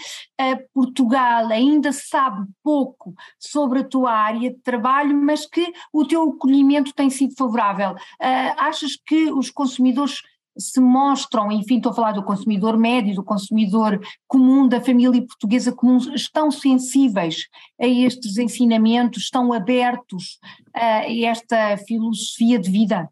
Portugal 0.74 1.48
ainda 1.48 1.94
sabe 1.94 2.46
pouco 2.62 3.14
sobre 3.40 3.80
a 3.80 3.84
tua 3.88 4.12
área 4.12 4.52
de 4.52 4.60
trabalho, 4.60 5.16
mas 5.16 5.46
que 5.46 5.72
o 5.94 6.06
teu 6.06 6.32
acolhimento 6.32 6.94
tem 6.94 7.10
sido 7.10 7.34
favorável. 7.38 7.92
Uh, 7.94 8.54
achas 8.58 8.98
que 8.98 9.32
os 9.32 9.50
consumidores 9.50 10.22
se 10.58 10.80
mostram, 10.80 11.52
enfim, 11.52 11.78
estou 11.78 11.92
a 11.92 11.96
falar 11.96 12.12
do 12.12 12.24
consumidor 12.24 12.78
médio, 12.78 13.16
do 13.16 13.24
consumidor 13.24 14.00
comum, 14.28 14.68
da 14.68 14.82
família 14.82 15.26
portuguesa 15.26 15.72
comum, 15.72 15.98
estão 16.14 16.52
sensíveis 16.52 17.48
a 17.80 17.88
estes 17.88 18.38
ensinamentos, 18.38 19.24
estão 19.24 19.52
abertos 19.52 20.40
a 20.74 21.12
esta 21.12 21.78
filosofia 21.78 22.60
de 22.60 22.70
vida? 22.70 23.10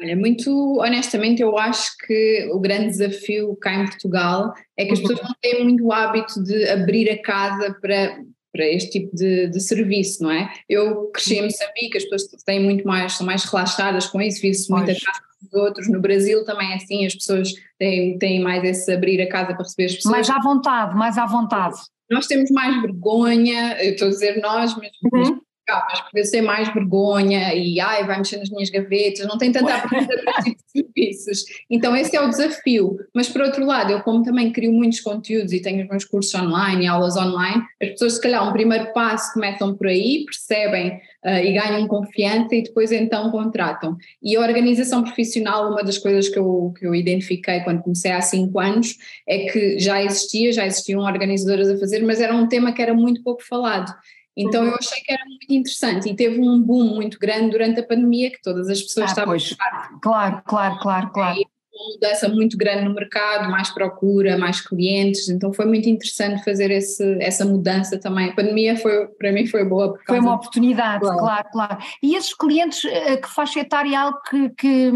Olha, 0.00 0.16
muito 0.16 0.78
honestamente, 0.78 1.42
eu 1.42 1.58
acho 1.58 1.90
que 2.06 2.48
o 2.52 2.60
grande 2.60 2.86
desafio 2.86 3.56
cá 3.56 3.74
em 3.74 3.84
Portugal 3.84 4.54
é 4.76 4.84
que 4.84 4.92
as 4.92 5.00
pessoas 5.00 5.20
não 5.22 5.34
têm 5.40 5.64
muito 5.64 5.92
hábito 5.92 6.42
de 6.44 6.68
abrir 6.68 7.10
a 7.10 7.20
casa 7.20 7.76
para, 7.80 8.22
para 8.58 8.66
este 8.66 8.90
tipo 8.90 9.14
de, 9.14 9.46
de 9.46 9.60
serviço, 9.60 10.20
não 10.20 10.32
é? 10.32 10.52
Eu 10.68 11.12
cresci 11.12 11.36
em 11.36 11.44
Moçambique, 11.44 11.96
as 11.96 12.02
pessoas 12.02 12.42
têm 12.42 12.60
muito 12.60 12.84
mais, 12.84 13.12
são 13.12 13.24
mais 13.24 13.44
relaxadas 13.44 14.08
com 14.08 14.20
isso, 14.20 14.42
vive-se 14.42 14.68
muito 14.68 14.90
a 14.90 14.94
casa 14.94 15.22
dos 15.40 15.62
outros. 15.62 15.88
No 15.88 16.00
Brasil 16.00 16.44
também 16.44 16.72
é 16.72 16.74
assim, 16.74 17.06
as 17.06 17.14
pessoas 17.14 17.52
têm, 17.78 18.18
têm 18.18 18.40
mais 18.40 18.64
esse 18.64 18.92
abrir 18.92 19.22
a 19.22 19.28
casa 19.28 19.54
para 19.54 19.62
receber 19.62 19.84
as 19.84 19.94
pessoas. 19.94 20.10
Mais 20.10 20.28
à 20.28 20.40
vontade, 20.40 20.96
mais 20.96 21.16
à 21.16 21.24
vontade. 21.24 21.76
Nós 22.10 22.26
temos 22.26 22.50
mais 22.50 22.82
vergonha, 22.82 23.80
eu 23.80 23.92
estou 23.92 24.08
a 24.08 24.10
dizer 24.10 24.40
nós, 24.40 24.76
mas 24.76 24.90
uhum 25.12 25.40
mas 25.88 26.00
por 26.00 26.12
vezes 26.12 26.30
tem 26.30 26.42
mais 26.42 26.72
vergonha 26.72 27.54
e 27.54 27.80
ai, 27.80 28.04
vai 28.04 28.18
mexer 28.18 28.38
nas 28.38 28.50
minhas 28.50 28.70
gavetas, 28.70 29.26
não 29.26 29.38
tem 29.38 29.52
tanta 29.52 29.74
abertura 29.74 30.22
para 30.24 30.42
tipo 30.42 30.62
de 30.62 30.82
serviços. 30.82 31.44
Então 31.70 31.96
esse 31.96 32.16
é 32.16 32.20
o 32.20 32.28
desafio. 32.28 32.96
Mas 33.14 33.28
por 33.28 33.42
outro 33.42 33.64
lado, 33.64 33.92
eu 33.92 34.00
como 34.02 34.22
também 34.22 34.52
crio 34.52 34.72
muitos 34.72 35.00
conteúdos 35.00 35.52
e 35.52 35.60
tenho 35.60 35.82
os 35.82 35.88
meus 35.88 36.04
cursos 36.04 36.34
online 36.34 36.84
e 36.84 36.86
aulas 36.86 37.16
online, 37.16 37.62
as 37.82 37.90
pessoas 37.90 38.14
se 38.14 38.20
calhar 38.20 38.48
um 38.48 38.52
primeiro 38.52 38.92
passo 38.92 39.32
começam 39.32 39.74
por 39.74 39.86
aí, 39.86 40.24
percebem 40.24 41.00
uh, 41.24 41.28
e 41.28 41.52
ganham 41.52 41.86
confiança 41.86 42.54
e 42.54 42.62
depois 42.62 42.92
então 42.92 43.30
contratam. 43.30 43.96
E 44.22 44.36
a 44.36 44.40
organização 44.40 45.02
profissional, 45.02 45.70
uma 45.70 45.82
das 45.82 45.98
coisas 45.98 46.28
que 46.28 46.38
eu, 46.38 46.72
que 46.78 46.86
eu 46.86 46.94
identifiquei 46.94 47.60
quando 47.60 47.82
comecei 47.82 48.12
há 48.12 48.20
cinco 48.20 48.58
anos, 48.58 48.96
é 49.26 49.50
que 49.50 49.78
já 49.78 50.02
existia, 50.02 50.52
já 50.52 50.66
existiam 50.66 51.00
organizadoras 51.00 51.68
a 51.68 51.78
fazer, 51.78 52.04
mas 52.04 52.20
era 52.20 52.34
um 52.34 52.48
tema 52.48 52.72
que 52.72 52.82
era 52.82 52.94
muito 52.94 53.22
pouco 53.22 53.42
falado. 53.42 53.92
Então 54.38 54.64
eu 54.64 54.74
achei 54.76 55.00
que 55.02 55.12
era 55.12 55.24
muito 55.24 55.52
interessante 55.52 56.08
e 56.08 56.14
teve 56.14 56.40
um 56.40 56.62
boom 56.62 56.94
muito 56.94 57.18
grande 57.18 57.50
durante 57.50 57.80
a 57.80 57.86
pandemia 57.86 58.30
que 58.30 58.40
todas 58.40 58.68
as 58.68 58.80
pessoas 58.80 59.06
ah, 59.06 59.10
estavam 59.10 59.32
pois. 59.32 59.56
Claro, 60.00 60.42
claro, 60.46 60.78
claro, 60.78 61.10
claro. 61.10 61.40
uma 61.74 61.94
mudança 61.94 62.28
muito 62.28 62.56
grande 62.56 62.84
no 62.84 62.94
mercado, 62.94 63.50
mais 63.50 63.70
procura, 63.70 64.38
mais 64.38 64.60
clientes, 64.60 65.28
então 65.28 65.52
foi 65.52 65.66
muito 65.66 65.88
interessante 65.88 66.44
fazer 66.44 66.70
esse, 66.70 67.18
essa 67.20 67.44
mudança 67.44 67.98
também. 67.98 68.30
A 68.30 68.34
pandemia 68.34 68.76
foi, 68.76 69.08
para 69.08 69.32
mim 69.32 69.44
foi 69.46 69.64
boa. 69.64 69.98
foi 70.06 70.20
uma 70.20 70.36
oportunidade, 70.36 71.00
claro. 71.00 71.18
claro, 71.18 71.48
claro. 71.50 71.78
E 72.00 72.14
esses 72.14 72.32
clientes, 72.32 72.84
eh, 72.84 73.16
que 73.16 73.28
faixa 73.28 73.58
etária 73.58 73.92
é 73.92 73.96
algo 73.96 74.20
que, 74.30 74.50
que 74.50 74.92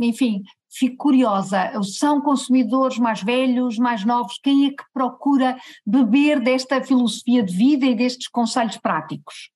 enfim, 0.00 0.42
fico 0.78 0.96
curiosa, 0.96 1.70
são 1.82 2.20
consumidores 2.20 2.98
mais 2.98 3.22
velhos, 3.22 3.78
mais 3.78 4.04
novos, 4.04 4.38
quem 4.42 4.66
é 4.66 4.70
que 4.70 4.84
procura 4.92 5.56
beber 5.86 6.40
desta 6.40 6.82
filosofia 6.82 7.42
de 7.42 7.56
vida 7.56 7.86
e 7.86 7.94
destes 7.94 8.28
conselhos 8.28 8.76
práticos? 8.76 9.50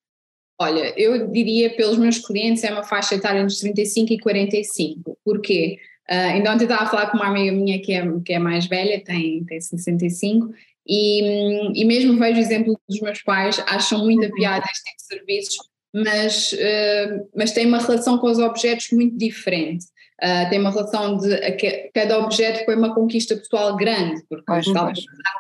Olha, 0.61 0.93
eu 1.01 1.31
diria 1.31 1.75
pelos 1.77 1.99
meus 1.99 2.19
clientes 2.19 2.65
é 2.65 2.73
uma 2.73 2.83
faixa 2.83 3.15
etária 3.15 3.41
entre 3.41 3.57
35 3.57 4.13
e 4.13 4.19
45, 4.19 5.19
porquê? 5.25 5.79
Uh, 6.11 6.37
então 6.37 6.55
ontem 6.55 6.65
estava 6.65 6.85
a 6.85 6.87
falar 6.87 7.11
com 7.11 7.19
uma 7.19 7.27
amiga 7.27 7.53
minha 7.53 7.81
que 7.81 7.93
é, 7.93 8.03
que 8.25 8.33
é 8.33 8.39
mais 8.39 8.67
velha, 8.67 9.03
tem, 9.05 9.45
tem 9.45 9.61
65, 9.61 10.49
e, 10.87 11.81
e 11.81 11.85
mesmo 11.85 12.19
vejo 12.19 12.39
o 12.39 12.41
exemplo 12.41 12.81
dos 12.89 13.01
meus 13.01 13.23
pais, 13.23 13.63
acham 13.67 14.05
muita 14.05 14.27
uhum. 14.27 14.33
piada 14.33 14.65
este 14.71 14.85
tipo 14.85 14.97
de 14.97 15.05
serviços, 15.05 15.57
mas, 15.95 16.53
uh, 16.53 17.29
mas 17.37 17.53
têm 17.53 17.67
uma 17.67 17.79
relação 17.79 18.19
com 18.19 18.27
os 18.29 18.39
objetos 18.39 18.91
muito 18.91 19.17
diferente. 19.17 19.85
Uh, 20.23 20.51
tem 20.51 20.59
uma 20.59 20.71
relação 20.71 21.17
de 21.17 21.31
cada 21.95 22.19
objeto 22.19 22.65
foi 22.65 22.75
uma 22.75 22.93
conquista 22.93 23.37
pessoal 23.37 23.77
grande, 23.77 24.21
porque 24.29 24.45
pois, 24.47 24.67
estavam 24.67 24.93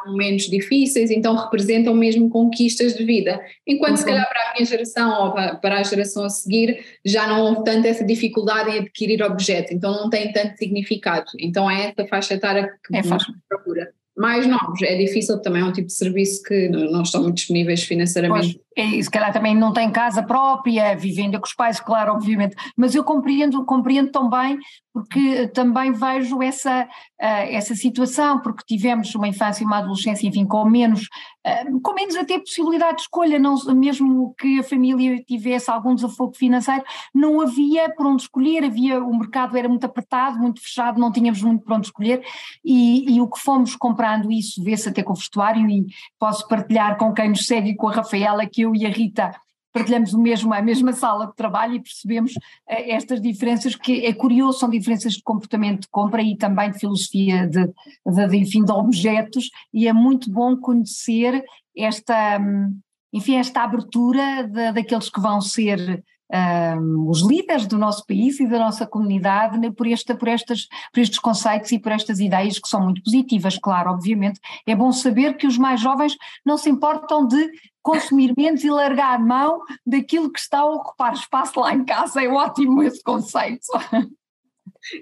momentos 0.07 0.49
difíceis, 0.49 1.11
então 1.11 1.35
representam 1.35 1.93
mesmo 1.95 2.29
conquistas 2.29 2.95
de 2.95 3.05
vida. 3.05 3.41
Enquanto 3.67 3.93
uhum. 3.93 3.97
se 3.97 4.05
calhar 4.05 4.29
para 4.29 4.51
a 4.51 4.53
minha 4.55 4.65
geração 4.65 5.25
ou 5.25 5.33
para, 5.33 5.79
a 5.79 5.83
geração 5.83 6.25
a 6.25 6.29
seguir 6.29 6.79
já 7.05 7.27
não 7.27 7.43
houve 7.43 7.65
tanto 7.65 7.89
essa 7.89 8.05
dificuldade 8.05 8.71
em 8.71 8.79
adquirir 8.79 9.21
objetos, 9.23 9.73
então 9.73 9.93
não 9.93 10.09
tem 10.09 10.33
tanto 10.33 10.57
significado. 10.57 11.27
Então 11.41 11.69
é 11.69 11.89
essa 11.89 12.07
faixa 12.07 12.35
etária 12.35 12.71
que 12.87 12.97
é 12.97 13.03
procura 13.49 13.93
mais 14.19 14.47
novos. 14.47 14.83
É 14.83 14.97
difícil 14.97 15.39
também, 15.41 15.63
é 15.63 15.65
um 15.65 15.73
tipo 15.73 15.87
de 15.87 15.95
serviço 15.95 16.43
que 16.43 16.69
não 16.69 17.03
estão 17.03 17.23
muito 17.23 17.37
disponíveis 17.37 17.85
financeiramente. 17.85 18.55
Pois, 18.55 18.68
e 18.83 19.03
se 19.03 19.11
calhar 19.11 19.33
também 19.33 19.55
não 19.55 19.73
tem 19.73 19.91
casa 19.91 20.23
própria, 20.23 20.97
vivendo 20.97 21.39
com 21.39 21.47
os 21.47 21.55
pais, 21.55 21.81
claro, 21.81 22.13
obviamente, 22.13 22.57
mas 22.77 22.95
eu 22.95 23.05
compreendo, 23.05 23.65
compreendo 23.65 24.11
também 24.11 24.59
porque 24.99 25.49
também 25.49 25.93
vejo 25.93 26.43
essa, 26.43 26.85
uh, 26.85 27.47
essa 27.51 27.75
situação, 27.75 28.41
porque 28.41 28.65
tivemos 28.67 29.15
uma 29.15 29.29
infância 29.29 29.63
e 29.63 29.67
uma 29.67 29.79
adolescência, 29.79 30.27
enfim, 30.27 30.45
com 30.45 30.65
menos, 30.65 31.03
uh, 31.47 31.81
com 31.81 31.95
menos 31.95 32.17
até 32.17 32.39
possibilidade 32.39 32.97
de 32.97 33.03
escolha, 33.03 33.39
não, 33.39 33.55
mesmo 33.75 34.35
que 34.37 34.59
a 34.59 34.65
família 34.65 35.23
tivesse 35.25 35.71
algum 35.71 35.95
desafogo 35.95 36.35
financeiro, 36.37 36.83
não 37.15 37.41
havia 37.41 37.89
por 37.95 38.07
onde 38.07 38.23
escolher, 38.23 38.65
havia, 38.65 39.03
o 39.03 39.17
mercado 39.17 39.57
era 39.57 39.69
muito 39.69 39.85
apertado, 39.85 40.39
muito 40.39 40.61
fechado, 40.61 40.99
não 40.99 41.13
tínhamos 41.13 41.43
muito 41.43 41.65
por 41.65 41.75
onde 41.75 41.87
escolher, 41.87 42.23
e, 42.65 43.15
e 43.15 43.21
o 43.21 43.29
que 43.29 43.39
fomos 43.41 43.77
comprando 43.77 44.33
isso 44.33 44.63
vê-se 44.65 44.89
até 44.89 45.03
com 45.03 45.13
o 45.13 45.17
vestuário, 45.17 45.69
e 45.69 45.87
posso 46.19 46.47
partilhar 46.49 46.97
com 46.97 47.13
quem 47.13 47.29
nos 47.29 47.47
segue, 47.47 47.77
com 47.77 47.89
a 47.89 47.93
Rafaela, 47.93 48.47
que 48.47 48.63
eu 48.63 48.68
e 48.75 48.87
a 48.87 48.91
Rita 48.91 49.35
partilhamos 49.73 50.13
o 50.13 50.21
mesmo, 50.21 50.53
a 50.53 50.63
mesma 50.63 50.93
sala 50.93 51.27
de 51.27 51.35
trabalho 51.35 51.75
e 51.75 51.83
percebemos 51.83 52.33
uh, 52.33 52.37
estas 52.67 53.21
diferenças 53.21 53.75
que 53.75 54.05
é 54.05 54.13
curioso, 54.13 54.59
são 54.59 54.69
diferenças 54.69 55.15
de 55.15 55.23
comportamento 55.23 55.83
de 55.83 55.89
compra 55.89 56.23
e 56.23 56.37
também 56.37 56.71
de 56.71 56.79
filosofia 56.79 57.47
de, 57.47 57.67
de, 57.67 58.29
de 58.29 58.37
enfim, 58.37 58.65
de 58.65 58.73
objetos 58.73 59.51
e 59.73 59.87
é 59.87 59.93
muito 59.93 60.31
bom 60.31 60.57
conhecer 60.57 61.45
esta, 61.77 62.39
hum, 62.41 62.79
enfim, 63.13 63.37
esta 63.37 63.63
abertura 63.63 64.45
de, 64.45 64.73
daqueles 64.73 65.09
que 65.09 65.21
vão 65.21 65.41
ser 65.41 66.03
um, 66.31 67.09
os 67.09 67.23
líderes 67.23 67.67
do 67.67 67.79
nosso 67.79 68.07
país 68.07 68.39
e 68.41 68.47
da 68.47 68.59
nossa 68.59 68.87
comunidade 68.87 69.59
né, 69.59 69.71
por, 69.71 69.87
esta, 69.87 70.15
por, 70.15 70.29
estas, 70.29 70.67
por 70.93 71.01
estes 71.01 71.19
conceitos 71.19 71.73
e 71.73 71.79
por 71.79 71.93
estas 71.93 72.21
ideias 72.21 72.59
que 72.59 72.69
são 72.69 72.83
muito 72.83 73.03
positivas, 73.03 73.59
claro, 73.59 73.91
obviamente. 73.91 74.41
É 74.67 74.75
bom 74.75 74.93
saber 74.93 75.37
que 75.37 75.47
os 75.47 75.57
mais 75.57 75.81
jovens 75.81 76.17
não 76.45 76.59
se 76.59 76.69
importam 76.69 77.27
de 77.27 77.51
consumir 77.83 78.35
menos 78.37 78.63
e 78.63 78.71
largar 78.71 79.15
a 79.15 79.19
mão 79.19 79.61
daquilo 79.87 80.31
que 80.31 80.39
está 80.39 80.59
a 80.59 80.67
ocupar 80.67 81.15
espaço 81.15 81.59
lá 81.59 81.75
em 81.75 81.85
casa. 81.85 82.23
É 82.23 82.29
ótimo 82.29 82.83
esse 82.83 83.03
conceito. 83.03 83.67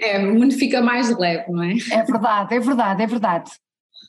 É, 0.00 0.18
o 0.18 0.34
mundo 0.34 0.54
fica 0.54 0.80
mais 0.80 1.10
leve, 1.16 1.50
não 1.50 1.62
é? 1.62 1.74
É 1.90 2.02
verdade, 2.02 2.54
é 2.54 2.60
verdade, 2.60 3.02
é 3.02 3.06
verdade. 3.06 3.50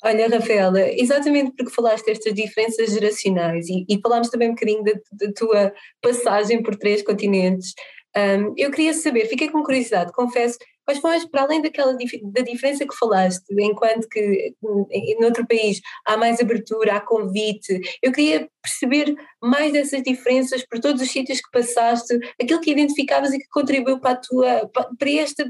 Olha, 0.04 0.28
Rafaela, 0.28 0.82
exatamente 0.92 1.54
porque 1.56 1.74
falaste 1.74 2.06
destas 2.06 2.34
diferenças 2.34 2.92
geracionais 2.92 3.68
e, 3.68 3.86
e 3.90 4.00
falámos 4.02 4.30
também 4.30 4.50
um 4.50 4.54
bocadinho 4.54 4.84
da, 4.84 4.94
da 4.94 5.34
tua 5.34 5.74
passagem 6.02 6.62
por 6.62 6.76
três 6.76 7.02
continentes, 7.02 7.74
um, 8.18 8.54
eu 8.58 8.72
queria 8.72 8.94
saber, 8.94 9.28
fiquei 9.28 9.50
com 9.50 9.62
curiosidade, 9.62 10.12
confesso, 10.12 10.58
quais 10.84 11.00
foram, 11.00 11.30
para 11.30 11.44
além 11.44 11.62
daquela 11.62 11.94
da 11.94 12.42
diferença 12.42 12.88
que 12.88 12.96
falaste, 12.96 13.44
enquanto 13.60 14.08
que 14.08 14.54
em 14.90 15.24
outro 15.24 15.46
país 15.46 15.80
há 16.06 16.18
mais 16.18 16.40
abertura, 16.40 16.96
há 16.96 17.00
convite, 17.00 17.80
eu 18.02 18.12
queria 18.12 18.50
perceber 18.62 19.14
mais 19.42 19.72
dessas 19.74 20.02
diferenças 20.02 20.66
por 20.66 20.80
todos 20.80 21.02
os 21.02 21.12
sítios 21.12 21.42
que 21.42 21.52
passaste, 21.52 22.18
aquilo 22.42 22.62
que 22.62 22.72
identificavas 22.72 23.34
e 23.34 23.40
que 23.40 23.48
contribuiu 23.50 24.00
para 24.00 24.12
a 24.12 24.16
tua, 24.16 24.68
para, 24.98 25.10
este, 25.12 25.44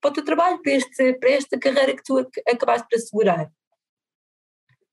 para 0.00 0.10
o 0.10 0.12
teu 0.12 0.24
trabalho, 0.24 0.62
para, 0.62 0.72
este, 0.72 1.14
para 1.14 1.30
esta 1.30 1.58
carreira 1.58 1.94
que 1.94 2.04
tu 2.04 2.18
acabaste 2.48 2.86
de 2.90 2.96
assegurar. 2.96 3.50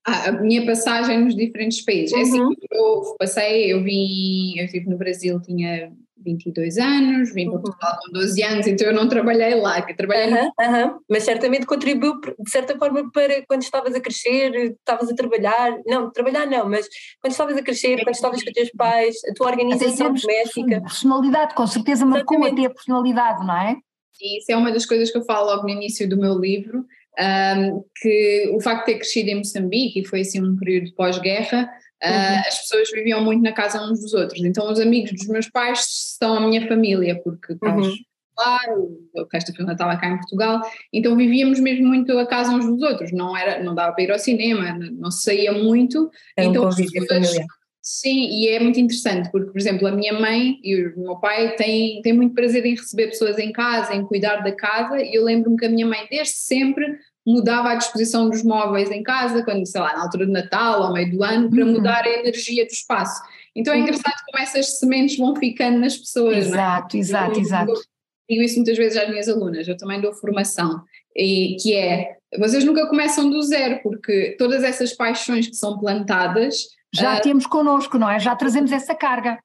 A 0.08 0.32
minha 0.32 0.66
passagem 0.66 1.20
nos 1.20 1.36
diferentes 1.36 1.84
países. 1.84 2.14
Uhum. 2.14 2.20
É 2.20 2.22
assim, 2.22 2.42
uhum. 2.42 2.54
eu 2.72 3.16
passei, 3.20 3.74
eu 3.74 3.84
vim, 3.84 4.58
eu 4.58 4.66
estive 4.66 4.90
no 4.90 4.98
Brasil, 4.98 5.40
tinha 5.42 5.92
22 6.24 6.78
anos, 6.78 7.34
vim 7.34 7.46
para 7.46 7.56
uhum. 7.56 7.62
Portugal 7.62 7.98
com 8.06 8.12
12 8.14 8.44
anos, 8.44 8.68
então 8.68 8.88
eu 8.88 8.94
não 8.94 9.10
trabalhei 9.10 9.56
lá, 9.56 9.82
que 9.82 9.94
trabalhei 9.94 10.34
uhum, 10.34 10.46
uhum. 10.46 11.00
Mas 11.10 11.24
certamente 11.24 11.66
contribuiu 11.66 12.20
de 12.22 12.50
certa 12.50 12.78
forma 12.78 13.12
para 13.12 13.46
quando 13.48 13.64
estavas 13.64 13.94
a 13.96 14.00
crescer, 14.00 14.54
estavas 14.72 15.12
a 15.12 15.16
trabalhar, 15.16 15.78
não, 15.86 16.10
trabalhar 16.10 16.46
não, 16.46 16.70
mas 16.70 16.88
quando 17.22 17.32
estavas 17.32 17.58
a 17.58 17.62
crescer, 17.62 18.02
quando 18.02 18.16
estavas 18.16 18.42
com 18.42 18.50
os 18.50 18.54
teus 18.54 18.72
pais, 18.78 19.16
a 19.30 19.34
tua 19.34 19.48
organização 19.48 20.14
doméstica. 20.14 20.82
Personalidade, 20.82 21.54
com 21.54 21.68
certeza 21.68 22.06
marcou 22.06 22.46
até 22.46 22.66
a 22.66 22.70
personalidade, 22.70 23.46
não 23.46 23.58
é? 23.58 23.76
E 24.22 24.40
isso 24.40 24.52
é 24.52 24.56
uma 24.56 24.72
das 24.72 24.86
coisas 24.86 25.12
que 25.12 25.18
eu 25.18 25.26
falo 25.26 25.48
logo 25.48 25.64
no 25.64 25.70
início 25.70 26.10
do 26.10 26.18
meu 26.18 26.40
livro, 26.40 26.86
um, 27.20 27.84
que 28.00 28.52
o 28.54 28.62
facto 28.62 28.86
de 28.86 28.94
ter 28.94 29.00
crescido 29.00 29.30
em 29.30 29.36
Moçambique, 29.36 30.00
e 30.00 30.06
foi 30.06 30.22
assim 30.22 30.42
um 30.42 30.56
período 30.56 30.94
pós-guerra, 30.94 31.70
uh, 32.04 32.08
uhum. 32.08 32.40
as 32.48 32.60
pessoas 32.60 32.92
viviam 32.92 33.24
muito 33.24 33.42
na 33.42 33.52
casa 33.52 33.82
uns 33.82 34.00
dos 34.00 34.14
outros. 34.14 34.44
Então 34.44 34.72
os 34.72 34.80
amigos 34.80 35.12
dos 35.12 35.28
meus 35.28 35.50
pais 35.50 35.84
são 36.18 36.36
a 36.36 36.48
minha 36.48 36.68
família, 36.68 37.20
porque 37.24 37.54
uhum. 37.54 37.94
claro, 38.36 38.98
o 39.16 39.28
resto 39.32 39.52
da 39.52 39.58
família 39.58 39.74
estava 39.74 39.98
cá 39.98 40.10
em 40.10 40.18
Portugal, 40.18 40.62
então 40.94 41.16
vivíamos 41.16 41.60
mesmo 41.60 41.88
muito 41.88 42.18
a 42.18 42.26
casa 42.26 42.52
uns 42.52 42.66
dos 42.66 42.82
outros, 42.82 43.12
não, 43.12 43.36
era, 43.36 43.64
não 43.64 43.74
dava 43.74 43.94
para 43.94 44.04
ir 44.04 44.12
ao 44.12 44.20
cinema, 44.20 44.78
não 44.78 45.10
se 45.10 45.24
saía 45.24 45.52
muito. 45.52 46.10
Era 46.38 46.48
então 46.48 46.64
um 46.64 46.70
convívio 46.70 47.06
familiar. 47.08 47.46
Sim, 47.90 48.28
e 48.32 48.50
é 48.50 48.60
muito 48.60 48.82
interessante, 48.82 49.32
porque, 49.32 49.50
por 49.50 49.58
exemplo, 49.58 49.88
a 49.88 49.92
minha 49.94 50.12
mãe 50.12 50.60
e 50.62 50.88
o 50.88 51.00
meu 51.00 51.16
pai 51.16 51.56
têm, 51.56 52.02
têm 52.02 52.12
muito 52.12 52.36
prazer 52.36 52.66
em 52.66 52.76
receber 52.76 53.08
pessoas 53.08 53.40
em 53.40 53.50
casa, 53.54 53.96
em 53.96 54.06
cuidar 54.06 54.44
da 54.44 54.52
casa, 54.52 55.02
e 55.02 55.16
eu 55.16 55.24
lembro-me 55.24 55.56
que 55.56 55.66
a 55.66 55.70
minha 55.70 55.88
mãe, 55.88 56.06
desde 56.12 56.34
sempre, 56.34 57.00
mudava 57.28 57.72
a 57.72 57.76
disposição 57.76 58.30
dos 58.30 58.42
móveis 58.42 58.90
em 58.90 59.04
casa, 59.04 59.44
quando, 59.44 59.66
sei 59.66 59.82
lá, 59.82 59.94
na 59.94 60.04
altura 60.04 60.26
de 60.26 60.32
Natal, 60.32 60.82
ao 60.82 60.94
meio 60.94 61.12
do 61.12 61.22
ano, 61.22 61.50
para 61.50 61.66
uhum. 61.66 61.74
mudar 61.74 62.06
a 62.06 62.10
energia 62.10 62.66
do 62.66 62.72
espaço. 62.72 63.22
Então 63.54 63.74
é 63.74 63.78
uhum. 63.78 63.84
interessante 63.84 64.24
como 64.32 64.42
essas 64.42 64.80
sementes 64.80 65.18
vão 65.18 65.36
ficando 65.36 65.78
nas 65.78 65.98
pessoas. 65.98 66.38
Exato, 66.38 66.96
é? 66.96 67.00
exato, 67.00 67.34
eu, 67.34 67.42
exato. 67.42 67.72
Eu 67.72 67.82
digo 68.30 68.44
isso 68.44 68.56
muitas 68.56 68.78
vezes 68.78 68.98
às 68.98 69.10
minhas 69.10 69.28
alunas, 69.28 69.68
eu 69.68 69.76
também 69.76 70.00
dou 70.00 70.14
formação, 70.14 70.82
e, 71.14 71.58
que 71.62 71.76
é, 71.76 72.16
vocês 72.40 72.64
nunca 72.64 72.88
começam 72.88 73.30
do 73.30 73.42
zero, 73.42 73.82
porque 73.84 74.36
todas 74.40 74.64
essas 74.64 74.94
paixões 74.94 75.48
que 75.48 75.56
são 75.56 75.78
plantadas 75.78 76.78
já 76.94 77.18
uh, 77.18 77.22
temos 77.22 77.46
connosco, 77.46 77.98
não 77.98 78.10
é? 78.10 78.20
Já 78.20 78.36
trazemos 78.36 78.72
essa 78.72 78.96
carga. 78.96 79.38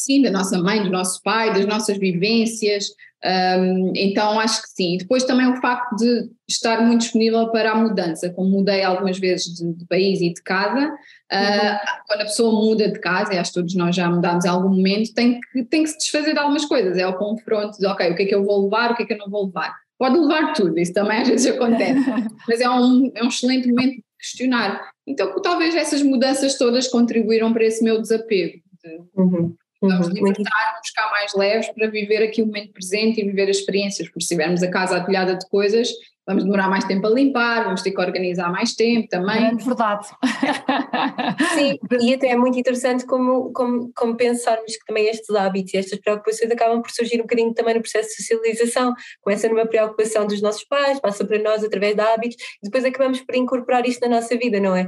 Sim, 0.00 0.22
da 0.22 0.30
nossa 0.30 0.56
mãe, 0.56 0.82
do 0.82 0.88
nosso 0.88 1.20
pai, 1.22 1.52
das 1.52 1.66
nossas 1.66 1.98
vivências. 1.98 2.86
Um, 3.22 3.92
então 3.94 4.40
acho 4.40 4.62
que 4.62 4.68
sim. 4.70 4.94
E 4.94 4.98
depois 4.98 5.24
também 5.24 5.46
o 5.46 5.60
facto 5.60 5.94
de 5.96 6.30
estar 6.48 6.80
muito 6.80 7.02
disponível 7.02 7.50
para 7.50 7.72
a 7.72 7.74
mudança, 7.74 8.30
como 8.30 8.48
mudei 8.48 8.82
algumas 8.82 9.18
vezes 9.18 9.56
de, 9.56 9.74
de 9.74 9.84
país 9.84 10.22
e 10.22 10.32
de 10.32 10.42
casa. 10.42 10.86
Uh, 11.30 12.06
Quando 12.06 12.20
a 12.22 12.24
pessoa 12.24 12.64
muda 12.64 12.90
de 12.90 12.98
casa, 12.98 13.34
e 13.34 13.38
acho 13.38 13.52
que 13.52 13.60
todos 13.60 13.74
nós 13.74 13.94
já 13.94 14.08
mudámos 14.08 14.46
em 14.46 14.48
algum 14.48 14.70
momento, 14.70 15.12
tem 15.12 15.38
que, 15.38 15.64
tem 15.64 15.82
que 15.82 15.90
se 15.90 15.98
desfazer 15.98 16.32
de 16.32 16.38
algumas 16.38 16.64
coisas. 16.64 16.96
É 16.96 17.06
o 17.06 17.18
confronto 17.18 17.76
de, 17.78 17.86
ok, 17.86 18.10
o 18.10 18.16
que 18.16 18.22
é 18.22 18.26
que 18.26 18.34
eu 18.34 18.42
vou 18.42 18.64
levar, 18.64 18.92
o 18.92 18.96
que 18.96 19.02
é 19.02 19.06
que 19.06 19.12
eu 19.12 19.18
não 19.18 19.28
vou 19.28 19.44
levar. 19.44 19.76
Pode 19.98 20.18
levar 20.18 20.54
tudo, 20.54 20.78
isso 20.78 20.94
também 20.94 21.20
às 21.20 21.28
vezes 21.28 21.46
acontece, 21.46 22.00
mas 22.48 22.58
é 22.58 22.70
um, 22.70 23.12
é 23.14 23.22
um 23.22 23.28
excelente 23.28 23.68
momento 23.68 23.96
de 23.96 24.04
questionar. 24.18 24.80
Então, 25.06 25.38
talvez 25.42 25.74
essas 25.74 26.00
mudanças 26.02 26.56
todas 26.56 26.88
contribuíram 26.88 27.52
para 27.52 27.66
esse 27.66 27.84
meu 27.84 28.00
desapego. 28.00 28.62
De, 28.82 28.98
uhum. 29.14 29.54
Vamos 29.82 30.08
uhum. 30.08 30.12
libertar, 30.12 30.78
buscar 30.78 31.10
mais 31.10 31.34
leves 31.34 31.68
para 31.68 31.88
viver 31.88 32.22
aqui 32.22 32.42
o 32.42 32.46
momento 32.46 32.72
presente 32.72 33.20
e 33.20 33.24
viver 33.24 33.48
as 33.48 33.56
experiências, 33.56 34.08
porque 34.08 34.22
se 34.22 34.28
tivermos 34.28 34.62
a 34.62 34.70
casa 34.70 34.98
atulhada 34.98 35.36
de 35.36 35.48
coisas, 35.48 35.88
vamos 36.26 36.44
demorar 36.44 36.68
mais 36.68 36.84
tempo 36.84 37.06
a 37.06 37.10
limpar, 37.10 37.64
vamos 37.64 37.80
ter 37.82 37.90
que 37.90 38.00
organizar 38.00 38.52
mais 38.52 38.74
tempo 38.74 39.08
também. 39.08 39.46
É 39.46 39.54
verdade. 39.54 40.08
Sim, 41.54 41.78
e 42.00 42.14
até 42.14 42.28
é 42.28 42.36
muito 42.36 42.58
interessante 42.58 43.06
como, 43.06 43.52
como, 43.52 43.90
como 43.94 44.16
pensarmos 44.16 44.76
que 44.76 44.84
também 44.86 45.06
estes 45.06 45.34
hábitos 45.34 45.72
e 45.72 45.78
estas 45.78 45.98
preocupações 45.98 46.50
acabam 46.50 46.82
por 46.82 46.90
surgir 46.90 47.16
um 47.16 47.22
bocadinho 47.22 47.54
também 47.54 47.74
no 47.74 47.80
processo 47.80 48.10
de 48.10 48.16
socialização. 48.16 48.94
Começa 49.22 49.48
numa 49.48 49.66
preocupação 49.66 50.26
dos 50.26 50.42
nossos 50.42 50.64
pais, 50.64 51.00
passa 51.00 51.24
para 51.24 51.38
nós 51.38 51.64
através 51.64 51.94
de 51.94 52.02
hábitos, 52.02 52.36
e 52.62 52.66
depois 52.66 52.84
acabamos 52.84 53.20
por 53.22 53.34
incorporar 53.34 53.86
isto 53.86 54.00
na 54.02 54.16
nossa 54.16 54.36
vida, 54.36 54.60
não 54.60 54.76
é? 54.76 54.86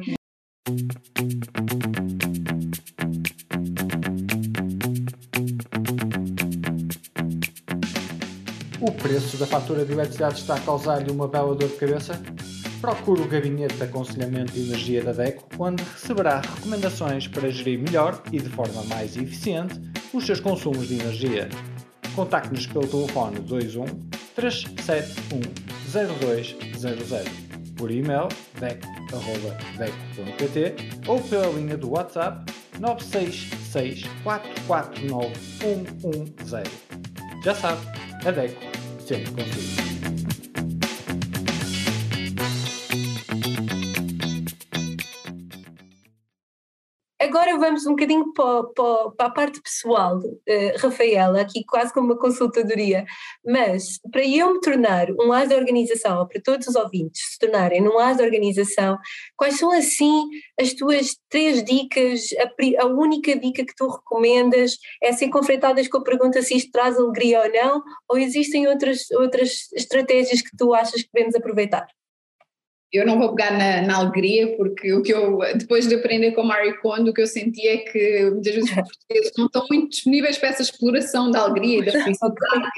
O 8.83 8.91
preço 8.91 9.37
da 9.37 9.47
fatura 9.47 9.85
de 9.85 9.93
eletricidade 9.93 10.41
está 10.41 10.57
a 10.57 10.61
causar-lhe 10.61 11.09
uma 11.12 11.29
bela 11.29 11.55
dor 11.55 11.69
de 11.69 11.77
cabeça? 11.77 12.21
Procure 12.81 13.23
o 13.23 13.29
gabinete 13.29 13.77
de 13.77 13.85
aconselhamento 13.85 14.53
de 14.55 14.62
energia 14.62 15.05
da 15.05 15.12
DECO, 15.12 15.45
onde 15.57 15.85
receberá 15.85 16.41
recomendações 16.41 17.29
para 17.29 17.49
gerir 17.49 17.79
melhor 17.79 18.21
e 18.33 18.41
de 18.41 18.49
forma 18.49 18.83
mais 18.87 19.17
eficiente 19.17 19.81
os 20.12 20.27
seus 20.27 20.41
consumos 20.41 20.89
de 20.89 20.95
energia. 20.95 21.49
Contacte-nos 22.16 22.66
pelo 22.66 22.88
telefone 22.88 23.38
21 23.38 23.85
371 24.35 25.42
0200, 25.92 27.31
por 27.77 27.88
e-mail 27.88 28.27
deco.deco.pt 28.59 28.99
ou 31.07 31.21
pela 31.21 31.47
linha 31.53 31.77
do 31.77 31.90
WhatsApp 31.90 32.53
966 32.81 34.03
449 34.25 35.33
110. 35.61 36.68
Já 37.45 37.55
sabe, 37.55 37.81
a 38.27 38.31
DECO 38.33 38.71
sempre 39.07 39.33
consigo. 39.33 40.02
Agora 40.02 40.02
vamos 47.62 47.87
um 47.87 47.90
bocadinho 47.90 48.33
para, 48.33 48.64
para, 48.75 49.11
para 49.12 49.27
a 49.27 49.31
parte 49.31 49.62
pessoal, 49.62 50.18
uh, 50.18 50.79
Rafaela, 50.79 51.40
aqui 51.40 51.64
quase 51.64 51.94
como 51.94 52.09
uma 52.09 52.18
consultadoria, 52.18 53.05
mas 53.46 54.01
para 54.11 54.27
eu 54.27 54.53
me 54.53 54.61
tornar 54.61 55.09
um 55.12 55.33
as 55.33 55.48
de 55.48 55.55
organização, 55.55 56.27
para 56.27 56.42
todos 56.42 56.66
os 56.66 56.75
ouvintes 56.75 57.22
se 57.33 57.38
tornarem 57.38 57.81
num 57.81 58.01
as 58.01 58.16
de 58.16 58.25
organização, 58.25 58.98
quais 59.37 59.59
são 59.59 59.70
assim 59.70 60.29
as 60.61 60.72
tuas 60.72 61.16
três 61.31 61.62
dicas, 61.62 62.31
a, 62.40 62.83
a 62.83 62.87
única 62.87 63.38
dica 63.38 63.64
que 63.64 63.75
tu 63.77 63.88
recomendas 63.88 64.77
é 65.01 65.12
ser 65.12 65.29
confrontadas 65.29 65.87
com 65.87 65.98
a 65.98 66.05
pergunta 66.05 66.42
se 66.42 66.57
isto 66.57 66.72
traz 66.72 66.98
alegria 66.98 67.42
ou 67.42 67.53
não, 67.53 67.83
ou 68.09 68.18
existem 68.18 68.66
outras, 68.66 69.09
outras 69.12 69.72
estratégias 69.72 70.42
que 70.42 70.57
tu 70.57 70.75
achas 70.75 71.03
que 71.03 71.11
devemos 71.14 71.37
aproveitar? 71.37 71.87
Eu 72.92 73.07
não 73.07 73.18
vou 73.18 73.35
pegar 73.35 73.57
na, 73.57 73.83
na, 73.83 73.96
alegria, 73.96 74.55
porque 74.57 74.92
o 74.92 75.02
que 75.02 75.12
eu, 75.12 75.38
depois 75.57 75.88
de 75.88 75.94
aprender 75.94 76.33
com 76.33 76.42
Marie 76.42 76.76
Kondo, 76.78 77.11
o 77.11 77.14
que 77.14 77.22
eu 77.22 77.26
senti 77.26 77.66
é 77.66 77.78
que 77.78 78.31
muitas 78.31 78.55
vezes 78.55 78.70
os 78.70 78.74
portugueses 78.74 79.33
não 79.38 79.46
estão 79.46 79.66
muito 79.70 79.88
disponíveis 79.88 80.37
para 80.37 80.50
essa 80.50 80.62
exploração 80.62 81.31
da 81.31 81.40
alegria 81.40 81.78
e 81.78 81.85
da 81.87 81.92
felicidade. 81.92 82.68